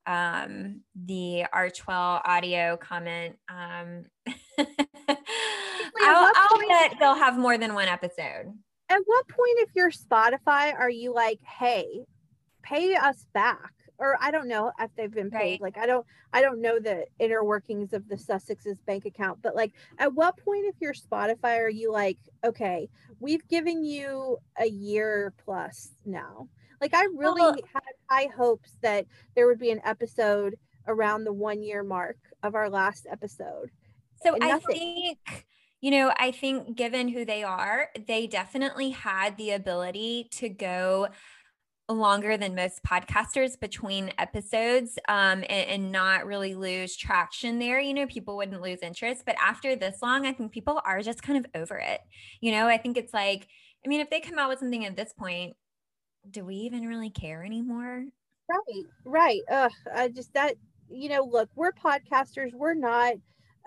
[0.07, 3.37] um, the Archewell audio comment.
[3.49, 4.05] Um,
[4.59, 8.53] I'll, I'll bet they'll have more than one episode.
[8.89, 12.05] At what point, if you're Spotify, are you like, hey,
[12.63, 13.73] pay us back?
[14.01, 15.61] Or I don't know if they've been paid.
[15.61, 15.61] Right.
[15.61, 19.55] Like I don't I don't know the inner workings of the Sussex's bank account, but
[19.55, 22.89] like at what point if you're Spotify are you like, okay,
[23.21, 26.49] we've given you a year plus now.
[26.81, 30.57] Like I really well, had high hopes that there would be an episode
[30.89, 33.71] around the one year mark of our last episode.
[34.23, 35.19] So I think
[35.83, 41.09] you know, I think given who they are, they definitely had the ability to go
[41.93, 47.81] longer than most podcasters between episodes um, and, and, not really lose traction there.
[47.81, 49.23] You know, people wouldn't lose interest.
[49.27, 52.01] But after this long, I think people are just kind of over it.
[52.41, 53.49] You know, I think it's like,
[53.85, 55.57] I mean, if they come out with something at this point,
[56.31, 58.05] do we even really care anymore?
[58.49, 59.41] Right, right.
[59.51, 60.55] Ugh, I just that,
[60.91, 62.53] you know, look, we're podcasters.
[62.53, 63.15] We're not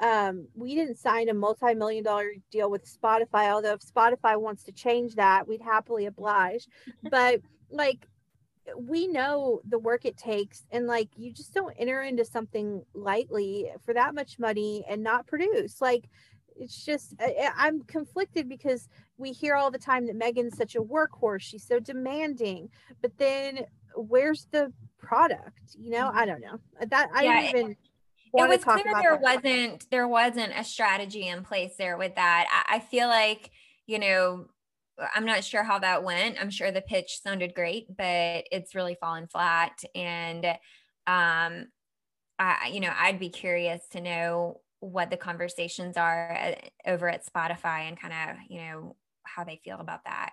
[0.01, 4.71] um, we didn't sign a multi-million dollar deal with Spotify, although if Spotify wants to
[4.71, 6.67] change that, we'd happily oblige.
[7.09, 8.07] But like
[8.77, 13.69] we know the work it takes and like you just don't enter into something lightly
[13.85, 15.81] for that much money and not produce.
[15.81, 16.09] Like
[16.55, 17.15] it's just
[17.57, 21.79] i'm conflicted because we hear all the time that meghan's such a workhorse she's so
[21.79, 22.69] demanding
[23.01, 23.61] but then
[23.95, 26.07] where's the product you know?
[26.09, 26.17] Mm-hmm.
[26.17, 26.59] I don't know.
[26.79, 30.63] Uh, that i yeah, don't even it, it was clear there wasn't there wasn't a
[30.63, 32.65] strategy in place there with that.
[32.67, 33.51] I, I feel like
[33.85, 34.47] you know
[35.15, 36.37] I'm not sure how that went.
[36.39, 39.83] I'm sure the pitch sounded great, but it's really fallen flat.
[39.95, 40.45] And,
[41.07, 41.67] um,
[42.39, 47.09] I, you know, I'd be curious to know what the conversations are at, uh, over
[47.09, 50.31] at Spotify and kind of, you know, how they feel about that.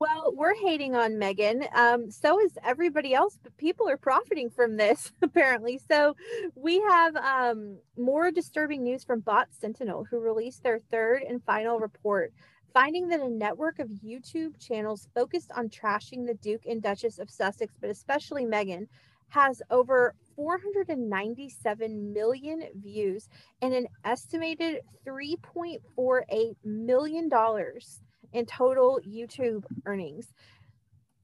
[0.00, 1.66] Well, we're hating on Meghan.
[1.74, 5.80] Um, so is everybody else, but people are profiting from this apparently.
[5.90, 6.14] So
[6.54, 11.80] we have um, more disturbing news from Bot Sentinel, who released their third and final
[11.80, 12.32] report
[12.72, 17.30] finding that a network of YouTube channels focused on trashing the Duke and Duchess of
[17.30, 18.86] Sussex, but especially Meghan,
[19.28, 23.28] has over 497 million views
[23.60, 27.30] and an estimated $3.48 million
[28.32, 30.32] in total YouTube earnings.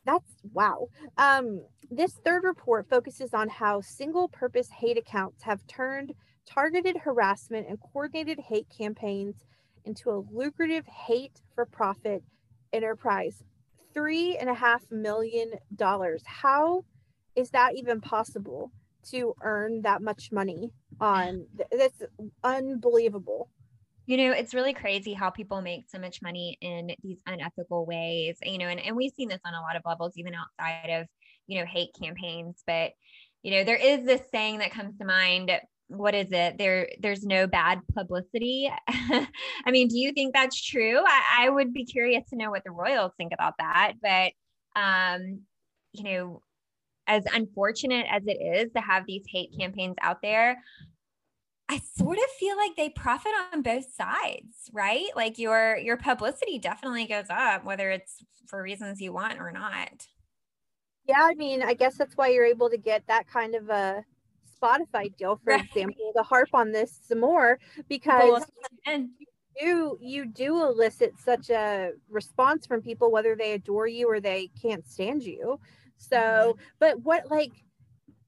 [0.04, 0.88] That's wow.
[1.16, 6.12] Um, this third report focuses on how single purpose hate accounts have turned
[6.46, 9.36] targeted harassment and coordinated hate campaigns
[9.84, 12.22] into a lucrative hate for profit
[12.72, 13.42] enterprise.
[13.92, 16.22] Three and a half million dollars.
[16.26, 16.84] How
[17.36, 18.72] is that even possible
[19.10, 21.46] to earn that much money on?
[21.70, 22.02] That's
[22.42, 23.50] unbelievable.
[24.06, 28.36] You know, it's really crazy how people make so much money in these unethical ways,
[28.42, 31.06] you know, and, and we've seen this on a lot of levels, even outside of,
[31.46, 32.62] you know, hate campaigns.
[32.66, 32.92] But,
[33.42, 35.50] you know, there is this saying that comes to mind
[35.88, 36.58] what is it?
[36.58, 38.70] There there's no bad publicity.
[38.88, 40.98] I mean do you think that's true?
[40.98, 44.32] I, I, would be curious to know what the royals think about that but
[44.80, 45.40] um
[45.92, 46.42] you know
[47.06, 50.56] as unfortunate as it is to have these hate campaigns out there
[51.68, 55.06] i sort of feel like they profit on both sides right?
[55.14, 60.06] Like your your publicity definitely goes up whether it's for reasons you want or not.
[61.06, 64.04] Yeah i mean i guess that's why you're able to get that kind of a
[64.64, 65.64] Spotify deal, for right.
[65.64, 68.44] example, to harp on this some more because
[69.60, 74.50] you you do elicit such a response from people whether they adore you or they
[74.60, 75.60] can't stand you.
[75.96, 76.60] So, mm-hmm.
[76.78, 77.52] but what like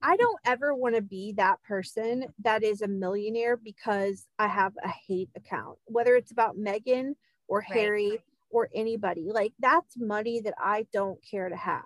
[0.02, 4.74] I don't ever want to be that person that is a millionaire because I have
[4.84, 7.14] a hate account, whether it's about Meghan
[7.48, 7.78] or right.
[7.78, 8.18] Harry
[8.50, 9.30] or anybody.
[9.32, 11.82] Like that's money that I don't care to have.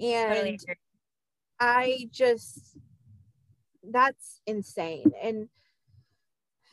[0.00, 0.58] And totally
[1.60, 2.76] I just
[3.90, 5.12] that's insane.
[5.22, 5.48] And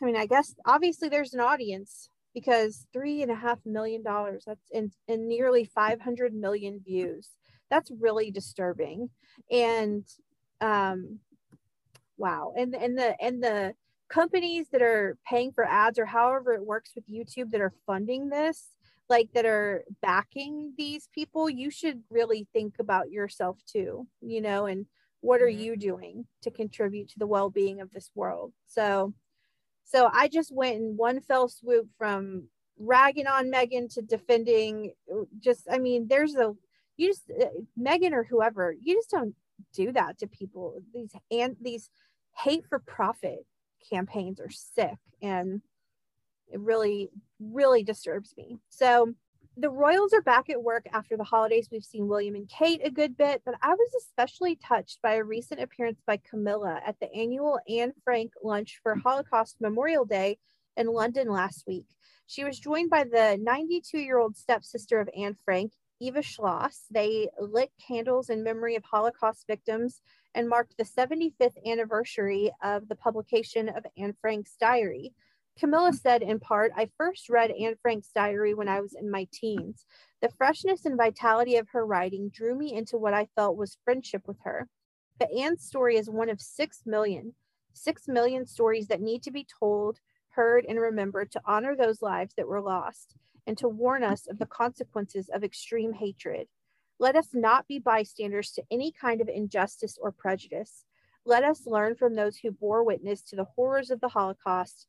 [0.02, 4.43] I mean, I guess obviously there's an audience because three and a half million dollars
[4.47, 7.30] that's in, in nearly 500 million views.
[7.69, 9.10] That's really disturbing.
[9.50, 10.06] And
[10.60, 11.19] um
[12.17, 12.54] wow.
[12.58, 13.74] And and the and the
[14.12, 18.28] companies that are paying for ads or however it works with youtube that are funding
[18.28, 18.71] this
[19.10, 24.65] like that are backing these people you should really think about yourself too you know
[24.65, 24.86] and
[25.21, 25.62] what are mm-hmm.
[25.62, 28.53] you doing to contribute to the well-being of this world?
[28.67, 29.13] So
[29.84, 32.47] so i just went in one fell swoop from
[32.79, 34.93] ragging on meghan to defending
[35.39, 36.53] just i mean there's a
[36.95, 37.45] you just uh,
[37.77, 39.36] meghan or whoever you just don't
[39.73, 40.75] do that to people.
[40.93, 41.89] These and these
[42.36, 43.45] hate for profit
[43.89, 45.62] campaigns are sick and
[46.47, 47.09] it really
[47.39, 48.57] really disturbs me.
[48.69, 49.13] So
[49.62, 51.70] the Royals are back at work after the holidays.
[51.72, 55.24] We've seen William and Kate a good bit, but I was especially touched by a
[55.24, 60.39] recent appearance by Camilla at the annual Anne Frank lunch for Holocaust Memorial Day
[60.78, 61.86] in London last week.
[62.26, 66.88] She was joined by the 92 year old stepsister of Anne Frank, Eva Schloss.
[66.89, 70.01] They lit candles in memory of Holocaust victims
[70.34, 75.14] and marked the 75th anniversary of the publication of Anne Frank's diary.
[75.60, 79.28] Camilla said in part, I first read Anne Frank's diary when I was in my
[79.32, 79.86] teens.
[80.22, 84.28] The freshness and vitality of her writing drew me into what I felt was friendship
[84.28, 84.68] with her.
[85.20, 87.36] But Anne's story is one of six million,
[87.74, 89.99] six million stories that need to be told,
[90.30, 94.39] heard, and remembered to honor those lives that were lost and to warn us of
[94.39, 96.47] the consequences of extreme hatred.
[96.99, 100.86] Let us not be bystanders to any kind of injustice or prejudice.
[101.26, 104.88] Let us learn from those who bore witness to the horrors of the Holocaust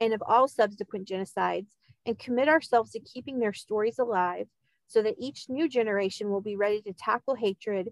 [0.00, 1.68] and of all subsequent genocides
[2.06, 4.48] and commit ourselves to keeping their stories alive
[4.86, 7.88] so that each new generation will be ready to tackle hatred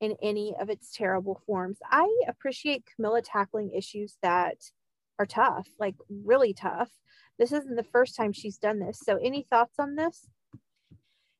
[0.00, 1.78] in any of its terrible forms.
[1.90, 4.56] I appreciate Camilla tackling issues that
[5.18, 6.90] are tough, like really tough.
[7.38, 9.00] This isn't the first time she's done this.
[9.02, 10.26] So, any thoughts on this?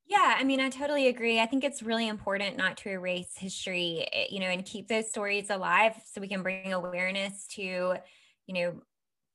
[0.07, 1.41] Yeah, I mean, I totally agree.
[1.41, 5.09] I think it's really important not to erase history, eh, you know, and keep those
[5.09, 8.83] stories alive so we can bring awareness to, you know,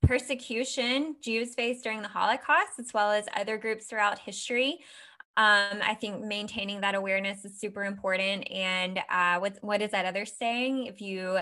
[0.01, 4.79] persecution Jews faced during the Holocaust, as well as other groups throughout history.
[5.37, 8.49] Um, I think maintaining that awareness is super important.
[8.51, 10.87] And uh, what, what is that other saying?
[10.87, 11.39] If you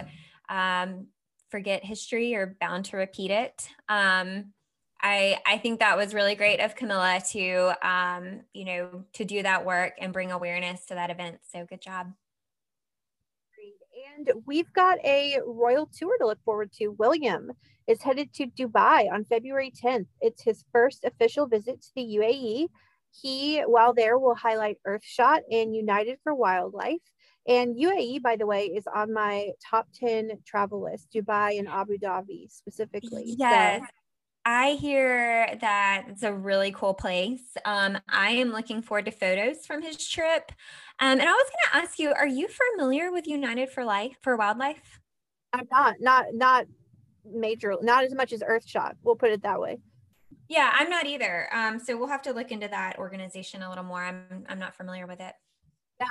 [0.50, 1.08] um,
[1.50, 3.68] forget history, you're bound to repeat it.
[3.90, 4.54] Um,
[5.02, 9.44] I, I think that was really great of Camilla to, um, you know, to do
[9.44, 11.38] that work and bring awareness to that event.
[11.52, 12.12] So good job.
[14.18, 16.90] And we've got a royal tour to look forward to.
[16.90, 17.52] William
[17.88, 20.08] is headed to Dubai on February 10th.
[20.22, 22.68] It's his first official visit to the UAE.
[23.12, 27.02] He, while there, will highlight Earthshot and United for Wildlife.
[27.48, 31.98] And UAE, by the way, is on my top 10 travel list, Dubai and Abu
[31.98, 33.36] Dhabi specifically.
[33.38, 33.82] Yes.
[33.82, 33.88] So,
[34.50, 37.58] I hear that it's a really cool place.
[37.66, 40.54] Um, I am looking forward to photos from his trip.
[41.00, 44.16] Um, and I was going to ask you, are you familiar with United for Life
[44.22, 45.02] for Wildlife?
[45.52, 46.66] I'm not, not, not
[47.34, 48.94] major, not as much as Earthshot.
[49.04, 49.80] We'll put it that way.
[50.50, 51.50] Yeah, I'm not either.
[51.54, 54.02] Um, so we'll have to look into that organization a little more.
[54.02, 55.34] I'm, I'm not familiar with it.
[56.00, 56.08] Yeah.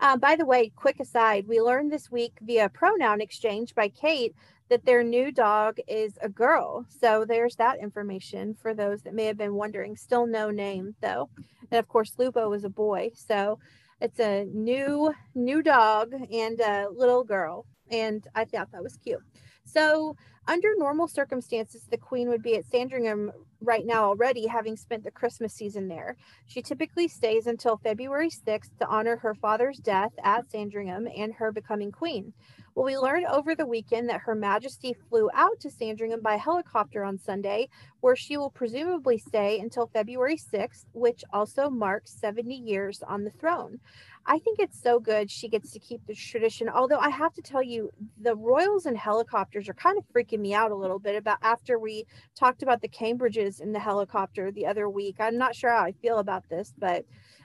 [0.00, 4.34] Uh, by the way, quick aside, we learned this week via pronoun exchange by Kate
[4.68, 6.86] that their new dog is a girl.
[6.88, 9.96] So there's that information for those that may have been wondering.
[9.96, 11.28] Still no name though.
[11.70, 13.10] And of course, Lupo was a boy.
[13.14, 13.58] So
[14.00, 17.66] it's a new new dog and a little girl.
[17.90, 19.20] And I thought that was cute.
[19.64, 20.16] So
[20.48, 23.32] under normal circumstances, the queen would be at Sandringham
[23.62, 26.16] right now already, having spent the Christmas season there.
[26.46, 31.52] She typically stays until February 6th to honor her father's death at Sandringham and her
[31.52, 32.32] becoming queen.
[32.74, 37.04] Well, we learned over the weekend that Her Majesty flew out to Sandringham by helicopter
[37.04, 37.68] on Sunday,
[38.00, 43.30] where she will presumably stay until February 6th, which also marks 70 years on the
[43.30, 43.78] throne.
[44.24, 46.68] I think it's so good she gets to keep the tradition.
[46.68, 47.90] Although I have to tell you,
[48.20, 51.78] the royals and helicopters are kind of freaking me out a little bit about after
[51.78, 55.16] we talked about the Cambridges in the helicopter the other week.
[55.18, 57.04] I'm not sure how I feel about this, but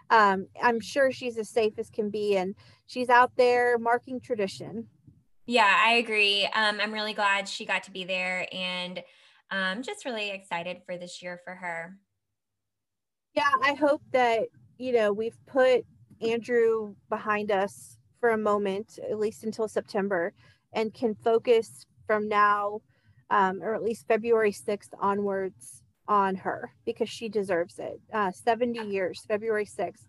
[0.09, 2.55] um, I'm sure she's as safe as can be and
[2.85, 4.87] she's out there marking tradition.
[5.45, 6.45] Yeah, I agree.
[6.53, 9.01] Um, I'm really glad she got to be there and
[9.49, 11.97] I'm um, just really excited for this year for her.
[13.33, 14.47] Yeah, I hope that,
[14.77, 15.85] you know, we've put
[16.21, 20.33] Andrew behind us for a moment, at least until September,
[20.73, 22.81] and can focus from now,
[23.29, 27.99] um, or at least February 6th onwards, on her because she deserves it.
[28.13, 30.05] Uh, 70 years, February 6th.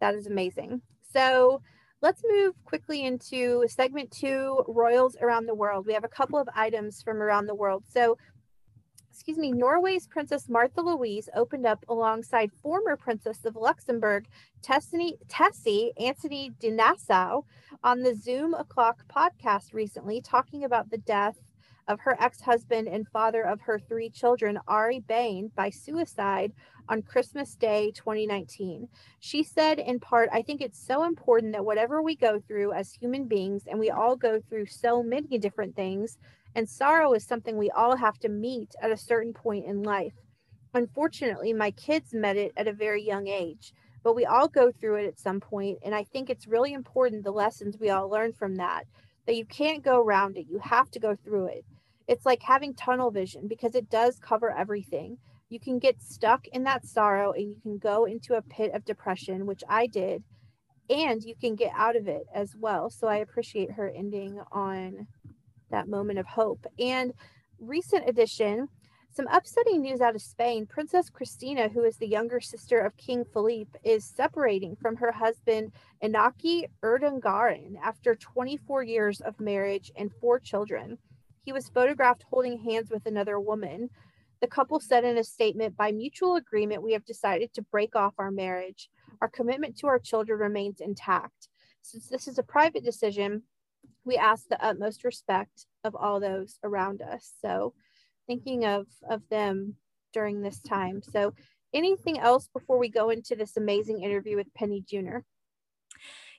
[0.00, 0.82] That is amazing.
[1.12, 1.60] So,
[2.04, 5.86] Let's move quickly into segment two, royals around the world.
[5.86, 7.84] We have a couple of items from around the world.
[7.90, 8.18] So,
[9.10, 14.26] excuse me, Norway's Princess Martha Louise opened up alongside former Princess of Luxembourg,
[14.60, 17.40] Tessy, Tessy Antony de Nassau,
[17.82, 21.38] on the Zoom O'Clock podcast recently, talking about the death
[21.88, 26.52] of her ex husband and father of her three children, Ari Behn, by suicide
[26.88, 28.88] on Christmas Day 2019.
[29.20, 32.92] She said, in part, I think it's so important that whatever we go through as
[32.92, 36.18] human beings, and we all go through so many different things,
[36.54, 40.14] and sorrow is something we all have to meet at a certain point in life.
[40.74, 43.72] Unfortunately, my kids met it at a very young age,
[44.02, 47.24] but we all go through it at some point, and I think it's really important
[47.24, 48.84] the lessons we all learn from that.
[49.26, 51.64] That you can't go around it, you have to go through it.
[52.06, 55.18] It's like having tunnel vision because it does cover everything
[55.54, 58.84] you can get stuck in that sorrow and you can go into a pit of
[58.84, 60.24] depression, which I did,
[60.90, 62.90] and you can get out of it as well.
[62.90, 65.06] So I appreciate her ending on
[65.70, 66.66] that moment of hope.
[66.78, 67.12] And
[67.60, 68.68] recent addition,
[69.10, 70.66] some upsetting news out of Spain.
[70.66, 75.70] Princess Cristina, who is the younger sister of King Philippe, is separating from her husband
[76.02, 80.98] Inaki Urdangarin after 24 years of marriage and four children.
[81.44, 83.90] He was photographed holding hands with another woman.
[84.40, 88.14] The couple said in a statement by mutual agreement, we have decided to break off
[88.18, 88.88] our marriage.
[89.20, 91.48] Our commitment to our children remains intact.
[91.82, 93.42] Since this is a private decision,
[94.04, 97.32] we ask the utmost respect of all those around us.
[97.42, 97.74] So,
[98.26, 99.76] thinking of, of them
[100.12, 101.02] during this time.
[101.02, 101.34] So,
[101.74, 105.22] anything else before we go into this amazing interview with Penny Junor?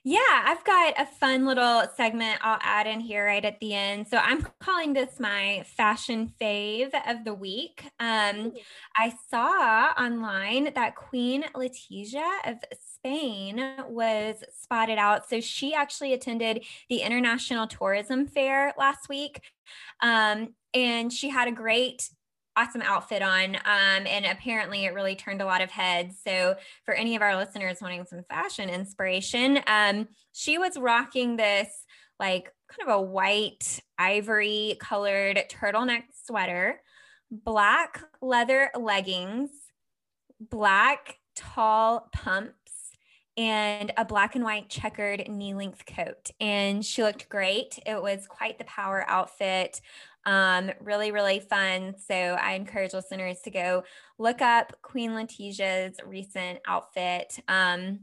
[0.08, 4.06] Yeah, I've got a fun little segment I'll add in here right at the end.
[4.06, 7.82] So I'm calling this my fashion fave of the week.
[7.98, 8.52] Um,
[8.96, 12.58] I saw online that Queen Letizia of
[12.94, 15.28] Spain was spotted out.
[15.28, 19.40] So she actually attended the International Tourism Fair last week.
[20.00, 22.10] Um, and she had a great
[22.56, 23.56] awesome outfit on.
[23.56, 26.16] Um, and apparently it really turned a lot of heads.
[26.24, 31.68] So for any of our listeners wanting some fashion inspiration, um, she was rocking this
[32.18, 36.80] like kind of a white ivory colored turtleneck sweater,
[37.30, 39.50] black leather leggings,
[40.40, 42.52] black tall pumps,
[43.36, 46.30] and a black and white checkered knee length coat.
[46.40, 47.78] And she looked great.
[47.84, 49.80] It was quite the power outfit.
[50.26, 51.94] Um, really, really fun.
[52.06, 53.84] So I encourage listeners to go
[54.18, 57.38] look up Queen Letizia's recent outfit.
[57.48, 58.00] Um,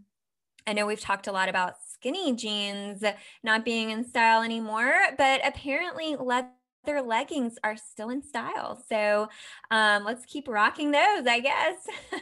[0.65, 3.03] I know we've talked a lot about skinny jeans
[3.43, 8.81] not being in style anymore, but apparently leather leggings are still in style.
[8.87, 9.27] So
[9.69, 11.75] um, let's keep rocking those, I guess.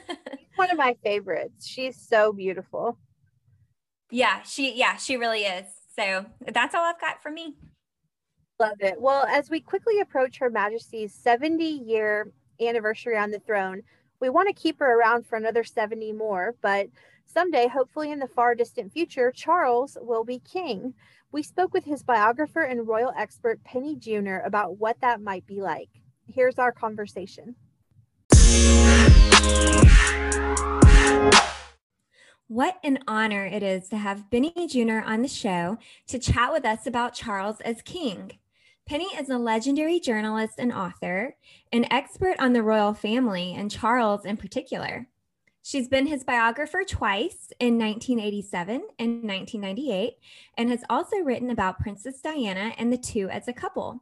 [0.56, 1.68] One of my favorites.
[1.68, 2.98] She's so beautiful.
[4.10, 5.66] Yeah, she yeah, she really is.
[5.96, 7.56] So that's all I've got for me.
[8.62, 9.02] Love it.
[9.02, 12.32] Well, as we quickly approach Her Majesty's 70 year
[12.62, 13.82] anniversary on the throne,
[14.20, 16.86] we want to keep her around for another 70 more, but
[17.26, 20.94] someday, hopefully in the far distant future, Charles will be king.
[21.32, 25.60] We spoke with his biographer and royal expert, Penny Junor, about what that might be
[25.60, 25.90] like.
[26.28, 27.56] Here's our conversation.
[32.48, 36.64] What an honor it is to have Penny Junor on the show to chat with
[36.64, 38.34] us about Charles as king.
[38.92, 41.38] Penny is a legendary journalist and author,
[41.72, 45.08] an expert on the royal family and Charles in particular.
[45.64, 50.16] She's been his biographer twice in 1987 and 1998,
[50.58, 54.02] and has also written about Princess Diana and the two as a couple.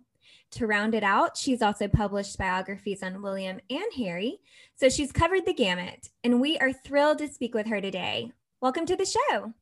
[0.54, 4.40] To round it out, she's also published biographies on William and Harry,
[4.76, 8.32] so she's covered the gamut, and we are thrilled to speak with her today.
[8.60, 9.54] Welcome to the show.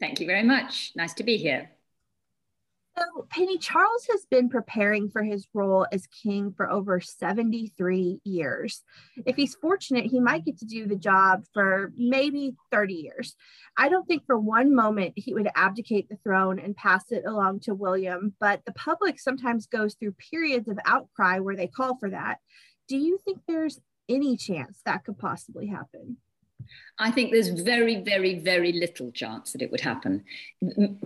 [0.00, 0.92] Thank you very much.
[0.96, 1.70] Nice to be here.
[2.98, 8.82] So, Penny, Charles has been preparing for his role as king for over 73 years.
[9.24, 13.36] If he's fortunate, he might get to do the job for maybe 30 years.
[13.76, 17.60] I don't think for one moment he would abdicate the throne and pass it along
[17.60, 22.10] to William, but the public sometimes goes through periods of outcry where they call for
[22.10, 22.38] that.
[22.88, 23.78] Do you think there's
[24.08, 26.16] any chance that could possibly happen?
[26.98, 30.24] I think there's very, very, very little chance that it would happen.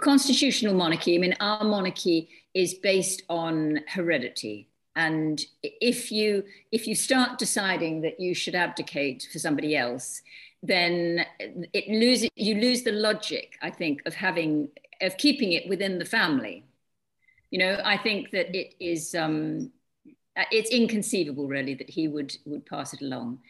[0.01, 4.69] Constitutional monarchy, I mean, our monarchy is based on heredity.
[4.97, 10.23] And if you if you start deciding that you should abdicate for somebody else,
[10.63, 14.69] then it loses you lose the logic, I think, of having
[15.01, 16.65] of keeping it within the family.
[17.51, 19.73] You know, I think that it is um,
[20.51, 23.41] it's inconceivable really that he would would pass it along.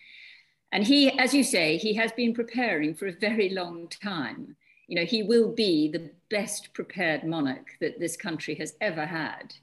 [0.74, 4.56] And he, as you say, he has been preparing for a very long time.
[4.88, 9.54] You know, he will be the best prepared monarch that this country has ever had.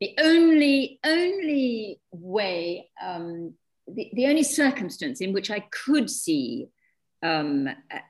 [0.00, 3.54] The only, only way, um,
[3.86, 6.68] the, the only circumstance in which I could see
[7.22, 8.00] um, a,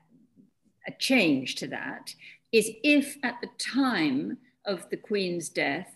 [0.87, 2.15] a change to that
[2.51, 5.95] is if at the time of the Queen's death,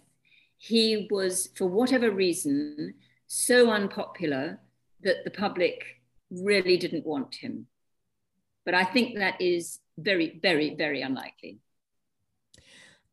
[0.58, 2.94] he was, for whatever reason,
[3.26, 4.60] so unpopular
[5.02, 6.03] that the public
[6.42, 7.68] really didn't want him.
[8.66, 11.60] But I think that is very, very, very unlikely.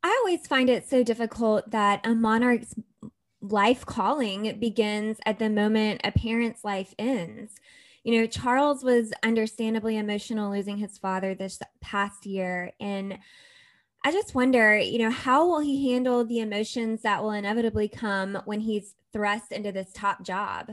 [0.02, 2.74] I always find it so difficult that a monarch's
[3.42, 7.54] life calling begins at the moment a parent's life ends.
[8.04, 12.72] You know, Charles was understandably emotional losing his father this past year.
[12.80, 13.18] And
[14.02, 18.40] I just wonder, you know, how will he handle the emotions that will inevitably come
[18.46, 20.70] when he's thrust into this top job?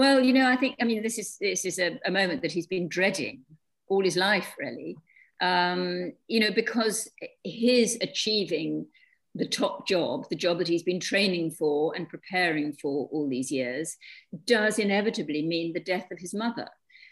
[0.00, 2.52] Well, you know, I think I mean this is this is a, a moment that
[2.52, 3.44] he's been dreading
[3.86, 4.96] all his life, really.
[5.42, 7.10] Um, you know, because
[7.44, 8.86] his achieving
[9.34, 13.52] the top job, the job that he's been training for and preparing for all these
[13.52, 13.98] years,
[14.46, 16.68] does inevitably mean the death of his mother.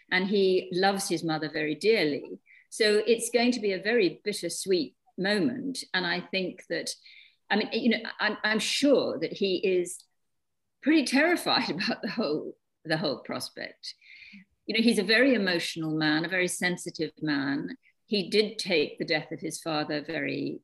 [0.09, 2.39] And he loves his mother very dearly.
[2.71, 5.83] So it's going to be a very bittersweet moment.
[5.93, 6.89] And I think that,
[7.51, 10.03] I mean, you know, I'm, I'm sure that he is
[10.81, 12.55] pretty terrified about the whole
[12.85, 13.93] the whole prospect.
[14.65, 17.75] You know, he's a very emotional man, a very sensitive man.
[18.05, 20.61] He did take the death of his father very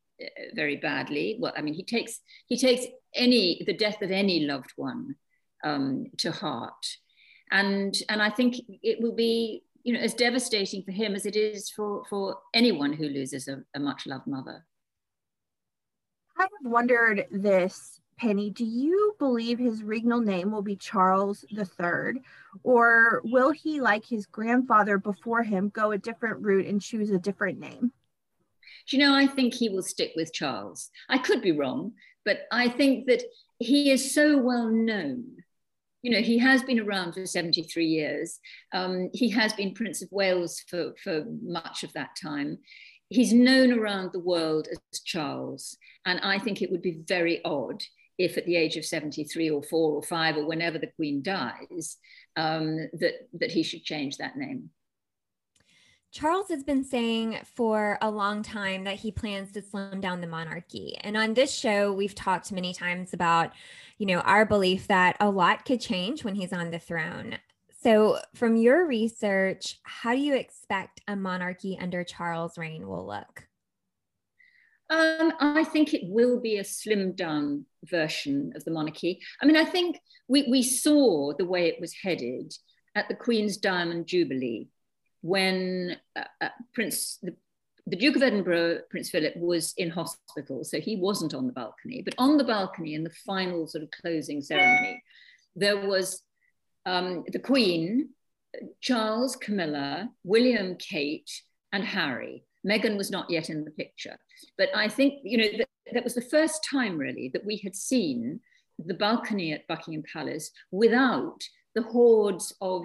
[0.53, 1.37] very badly.
[1.39, 5.15] Well, I mean, he takes he takes any the death of any loved one
[5.63, 6.97] um, to heart,
[7.51, 11.35] and and I think it will be you know as devastating for him as it
[11.35, 14.65] is for for anyone who loses a, a much loved mother.
[16.37, 18.49] I have wondered this, Penny.
[18.49, 22.21] Do you believe his regnal name will be Charles III,
[22.63, 27.19] or will he, like his grandfather before him, go a different route and choose a
[27.19, 27.91] different name?
[28.87, 30.89] Do you know, I think he will stick with Charles.
[31.09, 31.93] I could be wrong,
[32.23, 33.23] but I think that
[33.59, 35.25] he is so well known.
[36.01, 38.39] You know, he has been around for 73 years.
[38.73, 42.59] Um, he has been Prince of Wales for, for much of that time.
[43.09, 45.77] He's known around the world as Charles.
[46.05, 47.81] And I think it would be very odd
[48.17, 51.97] if at the age of 73 or four or five or whenever the Queen dies,
[52.35, 54.69] um, that, that he should change that name.
[56.15, 60.27] Charles has been saying for a long time that he plans to slim down the
[60.27, 60.95] monarchy.
[61.01, 63.51] And on this show, we've talked many times about,
[63.97, 67.37] you know, our belief that a lot could change when he's on the throne.
[67.81, 73.45] So, from your research, how do you expect a monarchy under Charles' reign will look?
[74.89, 79.19] Um, I think it will be a slimmed down version of the monarchy.
[79.41, 82.53] I mean, I think we, we saw the way it was headed
[82.93, 84.69] at the Queen's Diamond Jubilee
[85.21, 87.35] when uh, uh, Prince, the,
[87.87, 92.03] the Duke of Edinburgh, Prince Philip, was in hospital, so he wasn't on the balcony.
[92.03, 95.01] But on the balcony, in the final sort of closing ceremony,
[95.55, 96.21] there was
[96.85, 98.09] um, the Queen,
[98.81, 101.31] Charles, Camilla, William, Kate,
[101.71, 102.43] and Harry.
[102.65, 104.17] Meghan was not yet in the picture.
[104.57, 107.75] But I think, you know, that, that was the first time really that we had
[107.75, 108.39] seen
[108.83, 111.39] the balcony at Buckingham Palace without
[111.75, 112.83] the hordes of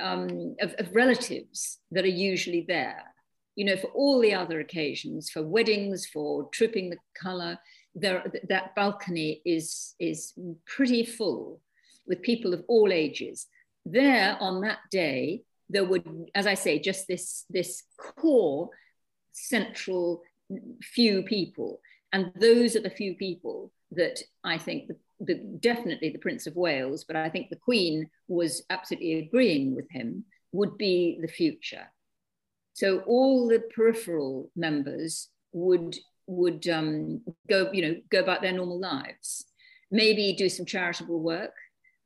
[0.00, 3.02] um, of, of relatives that are usually there.
[3.56, 7.58] You know, for all the other occasions, for weddings, for Trooping the Colour,
[7.94, 10.32] that balcony is, is
[10.66, 11.60] pretty full
[12.06, 13.46] with people of all ages.
[13.84, 18.70] There on that day, there would, as I say, just this, this core
[19.32, 20.22] central
[20.82, 21.80] few people.
[22.12, 26.56] And those are the few people that I think the the, definitely the Prince of
[26.56, 31.86] Wales, but I think the Queen was absolutely agreeing with him, would be the future.
[32.74, 38.80] So all the peripheral members would would um, go, you know, go about their normal
[38.80, 39.44] lives,
[39.90, 41.52] maybe do some charitable work.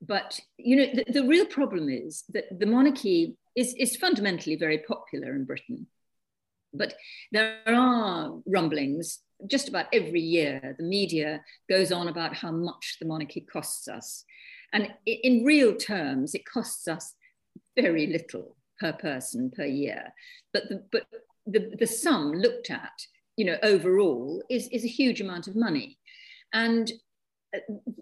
[0.02, 4.78] But you know, the, the real problem is that the monarchy is, is fundamentally very
[4.78, 5.86] popular in Britain.
[6.76, 6.94] But
[7.32, 13.06] there are rumblings just about every year, the media goes on about how much the
[13.06, 14.24] monarchy costs us.
[14.72, 17.14] And in real terms, it costs us
[17.76, 20.12] very little per person per year.
[20.52, 21.06] But the, but
[21.46, 22.92] the, the sum looked at,
[23.36, 25.98] you know, overall is, is a huge amount of money.
[26.52, 26.90] And
[27.54, 27.60] uh,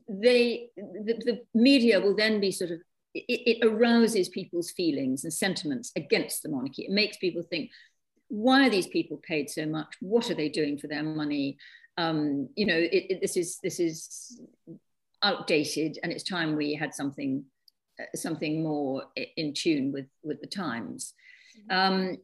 [0.09, 2.79] they, the, the media will then be sort of
[3.15, 6.83] it, it, arouses people's feelings and sentiments against the monarchy.
[6.83, 7.71] It makes people think,
[8.29, 9.95] why are these people paid so much?
[10.01, 11.57] What are they doing for their money?
[11.97, 14.41] Um, you know, it, it, this is this is
[15.23, 17.45] outdated, and it's time we had something
[18.01, 19.05] uh, something more
[19.37, 21.15] in tune with with the times.
[21.71, 22.19] Um,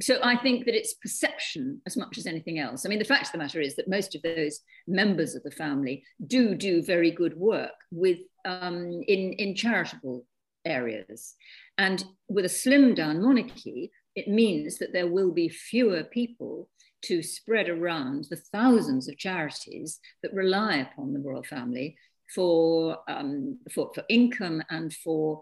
[0.00, 2.84] so I think that it's perception as much as anything else.
[2.84, 5.50] I mean, the fact of the matter is that most of those members of the
[5.50, 10.26] family do do very good work with um, in in charitable
[10.64, 11.34] areas,
[11.78, 16.68] and with a slim down monarchy, it means that there will be fewer people
[17.02, 21.96] to spread around the thousands of charities that rely upon the royal family
[22.34, 25.40] for, um, for, for, income and for,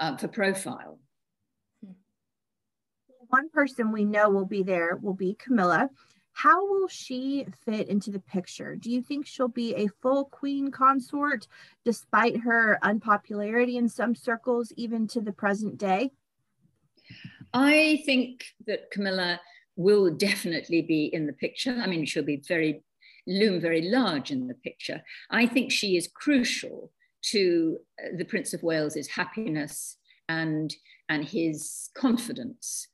[0.00, 0.98] uh, for profile.
[3.28, 5.88] One person we know will be there will be Camilla.
[6.34, 8.76] How will she fit into the picture?
[8.76, 11.46] Do you think she'll be a full queen consort
[11.84, 16.10] despite her unpopularity in some circles, even to the present day?
[17.54, 19.40] I think that Camilla
[19.76, 21.78] will definitely be in the picture.
[21.82, 22.82] I mean, she'll be very,
[23.26, 25.02] loom very large in the picture.
[25.30, 26.92] I think she is crucial
[27.30, 29.96] to uh, the Prince of Wales's happiness
[30.28, 30.74] and,
[31.08, 32.88] and his confidence.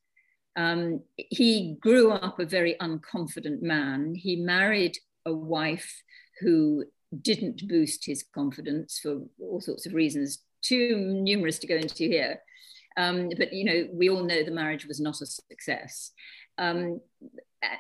[0.57, 4.15] Um, he grew up a very unconfident man.
[4.15, 6.03] He married a wife
[6.41, 6.85] who
[7.23, 12.41] didn't boost his confidence for all sorts of reasons, too numerous to go into here.
[12.99, 16.11] Um, but you know, we all know the marriage was not a success.
[16.59, 17.01] Um,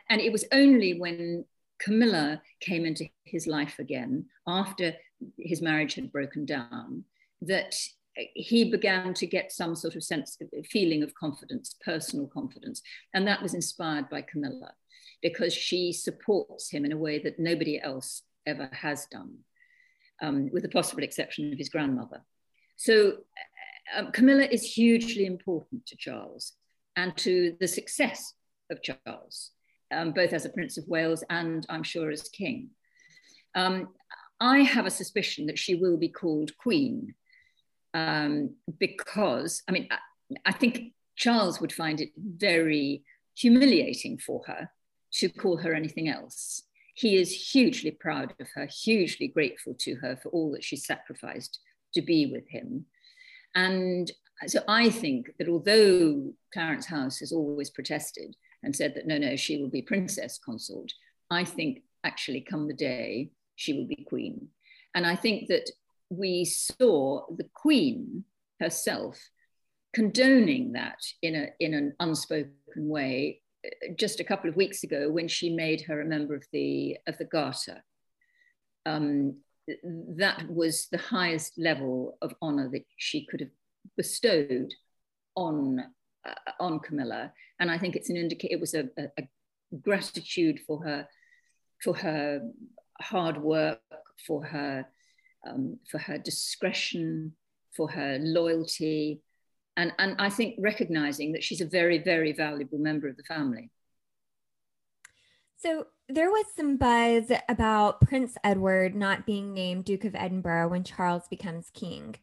[0.08, 1.44] and it was only when
[1.80, 4.94] Camilla came into his life again after
[5.36, 7.04] his marriage had broken down,
[7.42, 7.74] that
[8.34, 12.80] he began to get some sort of sense, of feeling of confidence, personal confidence.
[13.14, 14.72] And that was inspired by Camilla
[15.20, 19.38] because she supports him in a way that nobody else ever has done,
[20.22, 22.22] um, with the possible exception of his grandmother.
[22.76, 23.18] So
[23.96, 26.52] um, Camilla is hugely important to Charles
[26.96, 28.34] and to the success
[28.70, 29.52] of Charles,
[29.92, 32.70] um, both as a Prince of Wales and I'm sure as King.
[33.54, 33.88] Um,
[34.40, 37.14] I have a suspicion that she will be called Queen
[37.94, 39.98] um, because, I mean, I,
[40.46, 43.02] I think Charles would find it very
[43.36, 44.70] humiliating for her
[45.12, 46.62] to call her anything else.
[46.94, 51.60] He is hugely proud of her, hugely grateful to her for all that she sacrificed
[51.94, 52.86] to be with him.
[53.54, 54.10] And
[54.46, 59.36] so I think that although Clarence House has always protested and said that no, no,
[59.36, 60.92] she will be princess consort,
[61.30, 64.48] I think actually come the day she will be queen.
[64.94, 65.70] And I think that
[66.10, 68.24] we saw the queen
[68.60, 69.18] herself
[69.92, 75.10] condoning that in, a, in an unspoken way uh, just a couple of weeks ago
[75.10, 77.82] when she made her a member of the, of the Garter.
[78.86, 79.38] Um,
[80.16, 83.50] that was the highest level of honor that she could have
[83.96, 84.72] bestowed
[85.36, 85.84] on
[86.26, 88.54] uh, on Camilla, and I think it's an indicator.
[88.54, 89.28] It was a, a, a,
[89.82, 91.06] gratitude for her
[91.82, 92.40] for her
[93.00, 93.80] hard work,
[94.26, 94.86] for her
[95.46, 97.34] um, for her discretion,
[97.76, 99.22] for her loyalty,
[99.76, 103.70] and and I think recognizing that she's a very very valuable member of the family.
[105.58, 110.82] So there was some buzz about Prince Edward not being named Duke of Edinburgh when
[110.82, 112.16] Charles becomes king.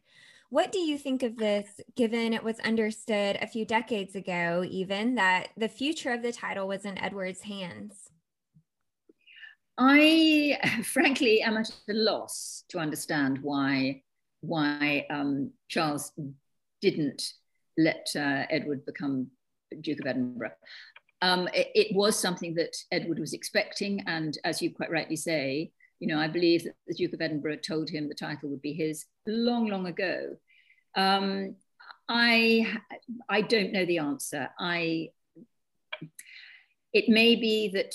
[0.50, 5.14] What do you think of this, given it was understood a few decades ago, even
[5.16, 8.10] that the future of the title was in Edward's hands?
[9.78, 14.02] I, frankly, am at a loss to understand why
[14.40, 16.12] why um, Charles
[16.80, 17.22] didn't
[17.76, 19.28] let uh, Edward become
[19.80, 20.52] Duke of Edinburgh.
[21.22, 25.72] Um, it, it, was something that Edward was expecting, and as you quite rightly say,
[25.98, 28.74] you know, I believe that the Duke of Edinburgh told him the title would be
[28.74, 30.36] his long, long ago.
[30.94, 31.56] Um,
[32.08, 32.78] I,
[33.28, 34.48] I don't know the answer.
[34.58, 35.10] I,
[36.92, 37.94] it may be that,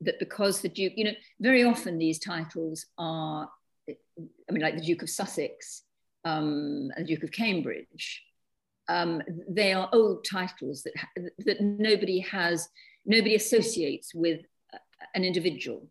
[0.00, 3.48] that because the Duke, you know, very often these titles are,
[3.88, 5.82] I mean, like the Duke of Sussex
[6.24, 8.22] um, and the Duke of Cambridge,
[8.88, 10.94] um, they are old titles that,
[11.38, 12.68] that nobody has,
[13.04, 14.40] nobody associates with
[15.14, 15.88] an individual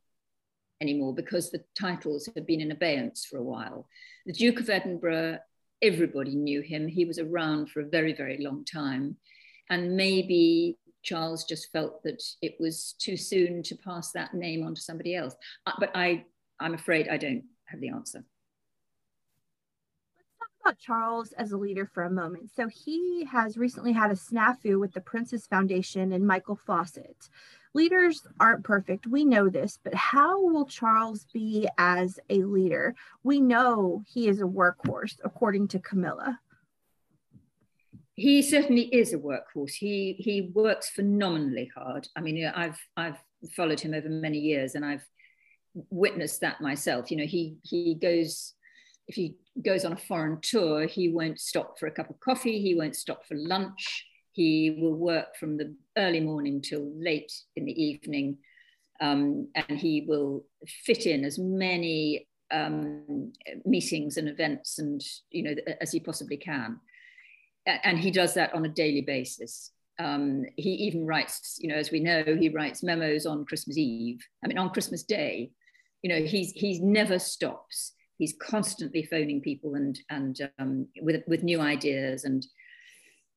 [0.81, 3.87] anymore because the titles have been in abeyance for a while.
[4.25, 5.39] The Duke of Edinburgh,
[5.81, 6.87] everybody knew him.
[6.87, 9.17] He was around for a very, very long time.
[9.69, 14.75] And maybe Charles just felt that it was too soon to pass that name on
[14.75, 15.35] to somebody else.
[15.65, 16.25] Uh, but I,
[16.59, 18.23] I'm afraid I don't have the answer
[20.65, 22.49] about Charles as a leader for a moment.
[22.55, 27.29] So he has recently had a snafu with the Prince's Foundation and Michael Fawcett.
[27.75, 29.05] Leaders aren't perfect.
[29.05, 32.95] We know this, but how will Charles be as a leader?
[33.23, 36.39] We know he is a workhorse, according to Camilla.
[38.15, 39.73] He certainly is a workhorse.
[39.73, 42.07] He he works phenomenally hard.
[42.15, 43.17] I mean, I've I've
[43.55, 45.05] followed him over many years, and I've
[45.89, 47.11] witnessed that myself.
[47.11, 48.53] You know, he he goes
[49.07, 52.59] if he goes on a foreign tour, he won't stop for a cup of coffee.
[52.59, 54.05] He won't stop for lunch.
[54.31, 58.37] He will work from the early morning till late in the evening.
[58.99, 63.33] Um, and he will fit in as many um,
[63.65, 65.01] meetings and events and
[65.31, 66.79] you know as he possibly can
[67.65, 71.91] and he does that on a daily basis um, he even writes you know as
[71.91, 75.51] we know he writes memos on christmas eve i mean on christmas day
[76.03, 81.43] you know he's he's never stops he's constantly phoning people and and um, with with
[81.43, 82.45] new ideas and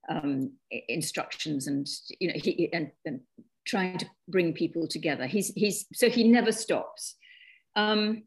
[0.09, 0.53] um,
[0.89, 1.87] instructions and
[2.21, 3.21] you know he and, and,
[3.67, 5.27] trying to bring people together.
[5.27, 7.17] He's he's so he never stops.
[7.77, 8.23] Um,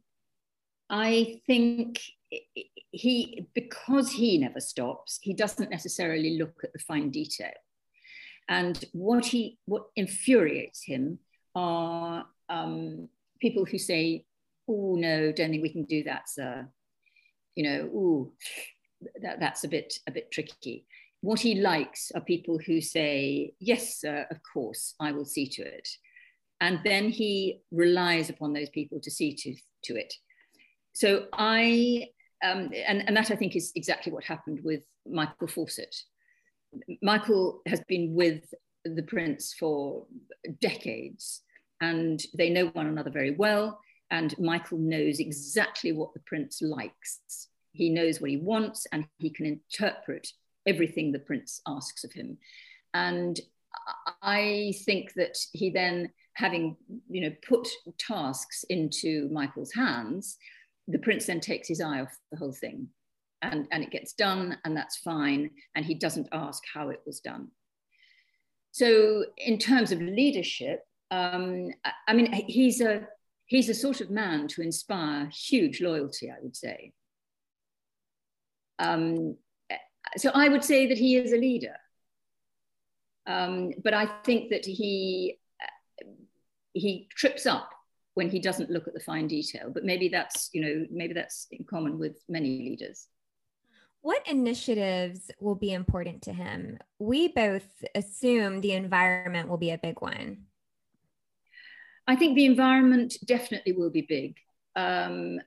[0.89, 1.99] I think
[2.91, 5.19] he because he never stops.
[5.21, 7.53] He doesn't necessarily look at the fine detail,
[8.47, 11.17] and what he what infuriates him
[11.55, 13.09] are um,
[13.41, 14.25] people who say,
[14.71, 16.67] "Oh no, don't think we can do that, sir."
[17.55, 18.33] You know, "Oh,
[19.21, 20.85] that, that's a bit a bit tricky."
[21.21, 25.61] what he likes are people who say, Yes, sir, of course, I will see to
[25.61, 25.87] it.
[26.59, 29.55] And then he relies upon those people to see to,
[29.85, 30.13] to it.
[30.93, 32.07] So I,
[32.43, 35.95] um, and, and that I think is exactly what happened with Michael Fawcett.
[37.01, 38.43] Michael has been with
[38.83, 40.05] the prince for
[40.59, 41.41] decades
[41.81, 43.79] and they know one another very well
[44.11, 47.47] and Michael knows exactly what the prince likes.
[47.71, 50.27] He knows what he wants and he can interpret
[50.67, 52.37] everything the prince asks of him.
[52.93, 53.39] And
[54.21, 56.75] I think that he then, having
[57.09, 60.37] you know put tasks into Michael's hands,
[60.87, 62.89] the prince then takes his eye off the whole thing,
[63.41, 65.51] and and it gets done, and that's fine.
[65.75, 67.47] And he doesn't ask how it was done.
[68.71, 71.71] So in terms of leadership, um,
[72.07, 73.07] I mean, he's a
[73.51, 76.93] he's a sort of man to inspire huge loyalty, I would say.
[78.79, 79.35] Um,
[80.15, 81.75] so I would say that he is a leader.
[83.27, 85.37] Um, but I think that he
[86.73, 87.69] he trips up
[88.13, 89.69] when he doesn't look at the fine detail.
[89.69, 93.07] But maybe that's you know maybe that's in common with many leaders.
[93.99, 96.79] What initiatives will be important to him?
[96.99, 100.45] We both assume the environment will be a big one.
[102.11, 104.35] I think the environment definitely will be big.
[104.75, 105.39] Um,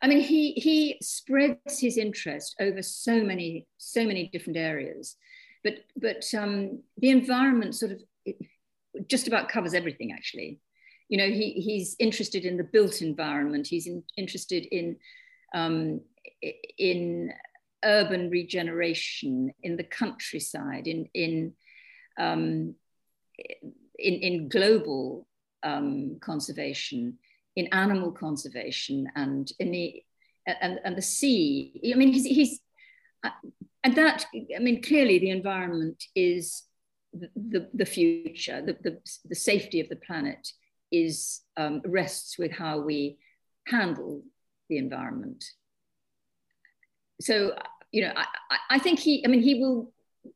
[0.00, 5.16] I mean, he he spreads his interest over so many so many different areas,
[5.62, 8.00] but but um, the environment sort of
[9.06, 10.12] just about covers everything.
[10.12, 10.60] Actually,
[11.10, 13.66] you know, he he's interested in the built environment.
[13.66, 14.96] He's in, interested in
[15.54, 16.00] um,
[16.78, 17.34] in
[17.84, 21.52] urban regeneration, in the countryside, in in
[22.18, 22.76] um,
[23.98, 25.27] in, in global
[25.62, 27.18] um, conservation,
[27.56, 30.02] in animal conservation, and in the
[30.46, 31.80] and, and the sea.
[31.92, 32.60] I mean, he's, he's
[33.24, 33.30] uh,
[33.84, 36.62] and that I mean clearly the environment is
[37.12, 38.62] the, the, the future.
[38.64, 40.48] The, the, the safety of the planet
[40.90, 43.18] is um, rests with how we
[43.66, 44.22] handle
[44.68, 45.44] the environment.
[47.20, 47.54] So
[47.92, 48.26] you know, I,
[48.70, 49.24] I think he.
[49.24, 49.92] I mean, he will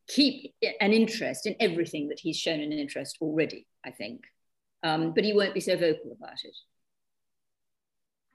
[0.08, 3.66] keep an interest in everything that he's shown an interest already.
[3.84, 4.22] I think
[4.82, 6.56] um, but he won't be so vocal about it.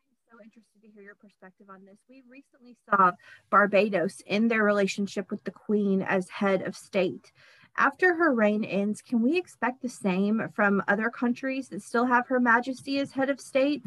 [0.10, 1.98] I'm so interested to hear your perspective on this.
[2.10, 3.12] We recently saw
[3.50, 7.32] Barbados in their relationship with the Queen as head of state.
[7.80, 12.28] After her reign ends, can we expect the same from other countries that still have
[12.28, 13.84] Her Majesty as head of state?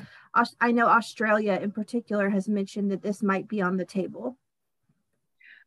[0.61, 4.39] I know Australia in particular has mentioned that this might be on the table.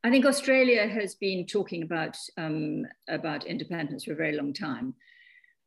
[0.06, 4.94] I think Australia has been talking about um, about independence for a very long time.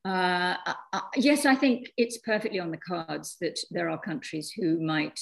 [0.07, 4.53] Uh, uh, uh, yes, I think it's perfectly on the cards that there are countries
[4.53, 5.19] who might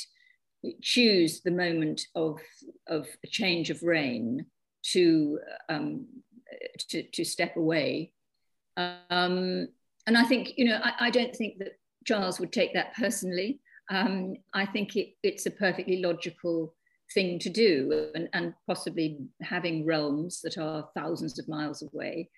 [0.83, 2.39] choose the moment of,
[2.87, 4.45] of a change of reign
[4.93, 5.39] to,
[5.71, 6.07] um,
[6.91, 8.13] to, to, step away.
[8.77, 9.69] Um,
[10.07, 13.61] and I think, you know, I, I, don't think that Charles would take that personally.
[13.91, 16.75] Um, I think it, it's a perfectly logical
[17.15, 22.29] thing to do, and, and possibly having realms that are thousands of miles away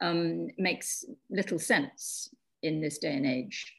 [0.00, 2.28] um, makes little sense
[2.62, 3.72] in this day and age.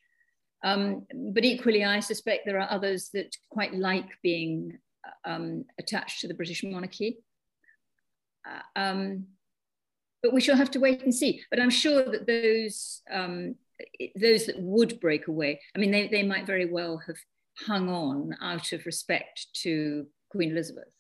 [0.64, 4.80] Um, but equally, I suspect there are others that quite like being
[5.24, 7.20] um, attached to the British monarchy.
[8.48, 9.26] Uh, um,
[10.24, 11.44] but we shall have to wait and see.
[11.52, 13.56] But I'm sure that those um,
[14.20, 17.18] those that would break away, I mean, they, they might very well have
[17.68, 20.95] hung on out of respect to Queen Elizabeth.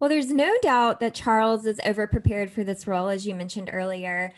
[0.00, 4.32] Well, there's no doubt that Charles is overprepared for this role, as you mentioned earlier.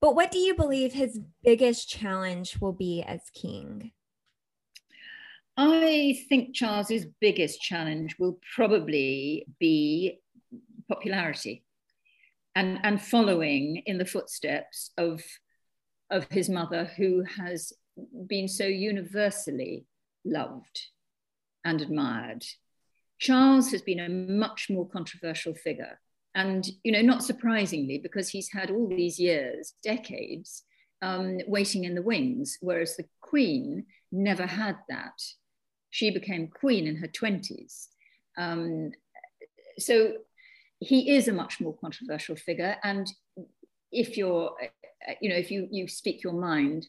[0.00, 3.90] But what do you believe his biggest challenge will be as king?
[5.56, 10.20] I think Charles's biggest challenge will probably be
[10.88, 11.64] popularity
[12.54, 15.22] and, and following in the footsteps of,
[16.10, 17.72] of his mother, who has
[18.28, 19.86] been so universally
[20.24, 20.86] loved
[21.64, 22.44] and admired
[23.18, 26.00] Charles has been a much more controversial figure.
[26.34, 30.64] And, you know, not surprisingly, because he's had all these years, decades,
[31.00, 35.22] um, waiting in the wings, whereas the Queen never had that.
[35.90, 37.86] She became Queen in her 20s.
[38.36, 38.90] Um,
[39.78, 40.14] so
[40.80, 42.76] he is a much more controversial figure.
[42.82, 43.06] And
[43.92, 44.52] if you're,
[45.20, 46.86] you know, if you, you speak your mind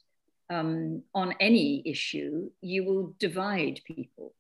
[0.49, 4.33] um, on any issue, you will divide people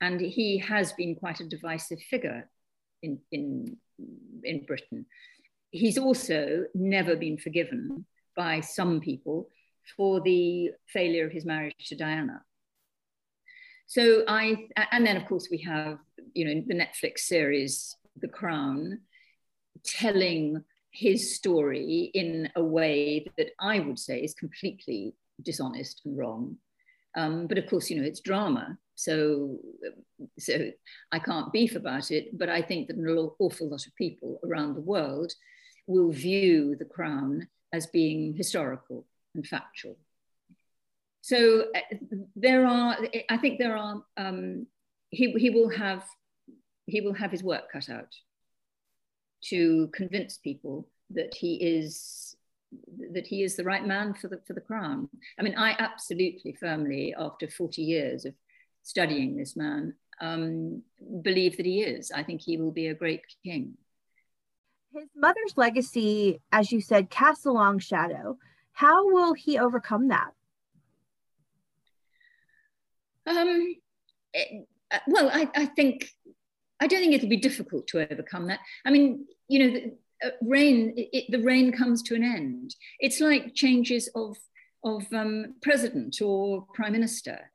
[0.00, 2.48] and he has been quite a divisive figure
[3.02, 3.76] in, in,
[4.42, 5.06] in Britain.
[5.70, 8.04] He's also never been forgiven
[8.36, 9.48] by some people
[9.96, 12.42] for the failure of his marriage to Diana.
[13.86, 15.98] So I, and then of course we have,
[16.34, 19.00] you know, the Netflix series, The Crown,
[19.84, 26.56] telling his story in a way that I would say is completely dishonest and wrong.
[27.16, 28.78] Um, but of course, you know, it's drama.
[28.94, 29.58] So,
[30.38, 30.70] so
[31.10, 33.06] I can't beef about it, but I think that an
[33.38, 35.32] awful lot of people around the world
[35.86, 39.96] will view the crown as being historical and factual.
[41.22, 41.96] so uh,
[42.36, 42.98] there are,
[43.28, 44.66] I think there are, um,
[45.10, 46.04] he, he will have,
[46.86, 48.14] he will have his work cut out
[49.44, 52.29] to convince people that he is
[53.12, 55.08] that he is the right man for the for the crown.
[55.38, 58.34] I mean, I absolutely firmly, after 40 years of
[58.82, 60.82] studying this man, um,
[61.22, 62.10] believe that he is.
[62.10, 63.74] I think he will be a great king.
[64.92, 68.38] His mother's legacy, as you said, casts a long shadow.
[68.72, 70.30] How will he overcome that?
[73.26, 73.76] Um,
[74.34, 76.10] it, uh, well, I, I, think
[76.80, 78.60] I don't think it'll be difficult to overcome that.
[78.84, 82.74] I mean, you know, the, uh, reign it, the reign comes to an end.
[82.98, 84.36] It's like changes of
[84.84, 87.50] of um, president or prime minister.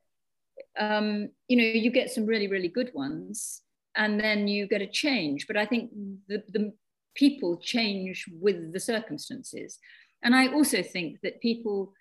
[0.78, 3.62] Um, you know, you get some really really good ones,
[3.96, 5.48] and then you get a change.
[5.48, 5.92] But I think
[6.28, 6.74] the, the
[7.16, 9.80] people change with the circumstances,
[10.24, 11.94] and I also think that people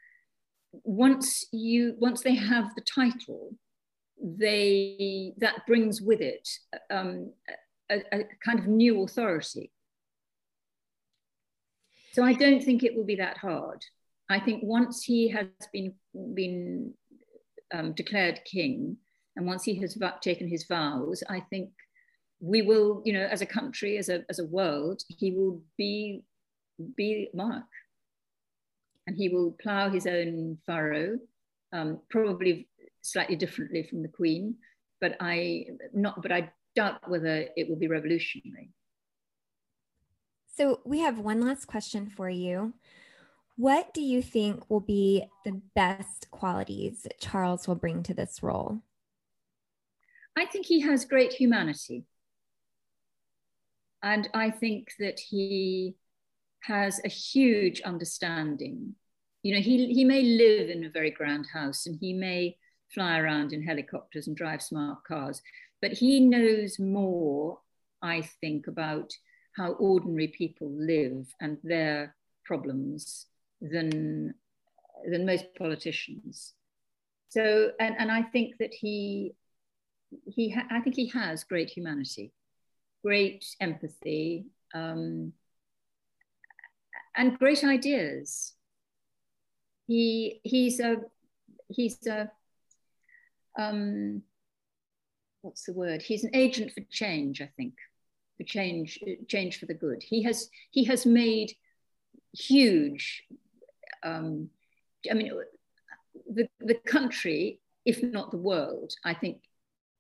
[0.83, 3.55] once you once they have the title
[4.21, 6.49] they that brings with it
[6.91, 7.33] um,
[7.91, 9.71] a, a, kind of new authority
[12.15, 13.85] so i don't think it will be that hard
[14.31, 15.95] i think once he has been
[16.35, 16.93] been
[17.73, 18.97] um, declared king
[19.37, 21.71] and once he has taken his vows i think
[22.41, 26.23] we will you know as a country as a, as a world he will be
[26.97, 27.65] be monarch
[29.07, 31.19] and he will plough his own furrow,
[31.73, 32.69] um, probably
[33.03, 34.57] slightly differently from the Queen,
[35.01, 38.71] but I not, but I doubt whether it will be revolutionary.
[40.57, 42.75] So we have one last question for you.
[43.57, 48.81] What do you think will be the best qualities Charles will bring to this role?
[50.37, 52.05] I think he has great humanity.
[54.03, 55.97] And I think that he
[56.61, 58.95] has a huge understanding.
[59.43, 62.57] You know, he, he may live in a very grand house and he may
[62.93, 65.43] fly around in helicopters and drive smart cars,
[65.83, 67.59] but he knows more,
[68.03, 69.13] I think, about
[69.57, 73.27] how ordinary people live and their problems
[73.61, 74.35] than,
[75.11, 76.55] than most politicians.
[77.29, 79.35] So, and, and I think that he,
[80.27, 82.33] he I think he has great humanity,
[83.05, 85.33] great empathy, um,
[87.17, 88.53] and great ideas.
[89.87, 90.97] He he's a
[91.69, 92.31] he's a
[93.59, 94.23] um,
[95.43, 96.03] what's the word?
[96.03, 97.75] He's an agent for change, I think,
[98.37, 100.03] for change change for the good.
[100.03, 101.53] He has he has made
[102.33, 103.25] huge.
[104.03, 104.51] Um,
[105.11, 105.33] I mean,
[106.33, 109.39] the the country, if not the world, I think,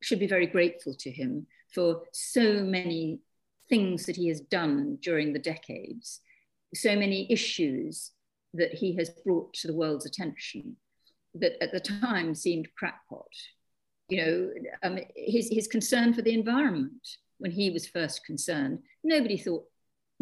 [0.02, 3.20] should be very grateful to him for so many
[3.68, 6.20] things that he has done during the decades
[6.74, 8.10] so many issues
[8.54, 10.76] that he has brought to the world's attention
[11.34, 13.26] that at the time seemed crackpot.
[14.08, 14.50] You know,
[14.82, 17.06] um, his, his concern for the environment
[17.38, 19.64] when he was first concerned, nobody thought,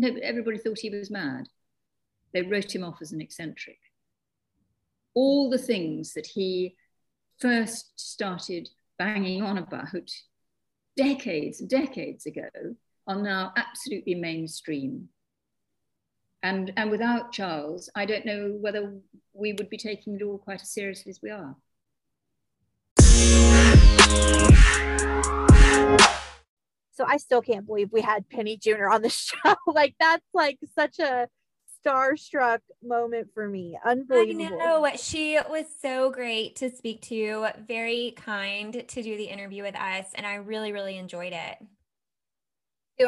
[0.03, 1.47] everybody thought he was mad.
[2.33, 3.79] They wrote him off as an eccentric.
[5.15, 6.77] All the things that he
[7.39, 10.11] first started banging on about
[10.97, 12.49] decades and decades ago
[13.07, 15.09] are now absolutely mainstream
[16.43, 18.93] and, and without Charles, I don't know whether
[19.33, 21.57] we would be taking it all quite as seriously as we are.
[27.03, 29.57] So I still can't believe we had Penny Junor on the show.
[29.67, 31.27] like that's like such a
[31.85, 33.77] starstruck moment for me.
[33.85, 34.61] Unbelievable.
[34.61, 34.91] I know.
[34.97, 40.07] She was so great to speak to, very kind to do the interview with us,
[40.15, 41.59] and I really, really enjoyed it.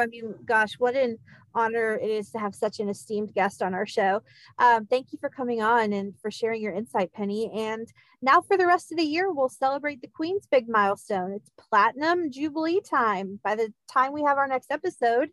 [0.01, 1.19] I mean, gosh, what an
[1.55, 4.23] honor it is to have such an esteemed guest on our show.
[4.59, 7.51] Um, thank you for coming on and for sharing your insight, Penny.
[7.55, 7.87] And
[8.23, 11.33] now for the rest of the year, we'll celebrate the Queen's big milestone.
[11.33, 13.39] It's Platinum Jubilee time.
[13.43, 15.31] By the time we have our next episode,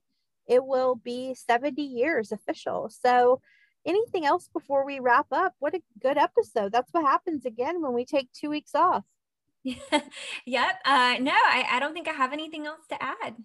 [0.47, 2.89] it will be 70 years official.
[2.89, 3.41] So,
[3.85, 5.53] anything else before we wrap up?
[5.59, 6.71] What a good episode.
[6.71, 9.03] That's what happens again when we take two weeks off.
[9.63, 10.79] yep.
[10.85, 13.35] Uh, no, I, I don't think I have anything else to add.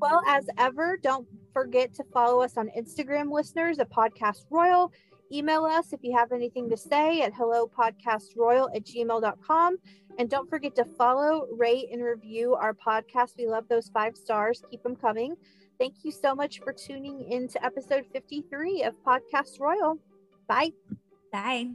[0.00, 4.92] Well, as ever, don't forget to follow us on Instagram, listeners, at Podcast Royal.
[5.32, 9.76] Email us if you have anything to say at hellopodcastroyal at gmail.com.
[10.18, 13.36] And don't forget to follow, rate, and review our podcast.
[13.36, 14.62] We love those five stars.
[14.70, 15.34] Keep them coming.
[15.78, 19.98] Thank you so much for tuning in to episode 53 of Podcast Royal.
[20.48, 20.72] Bye.
[21.32, 21.70] Bye.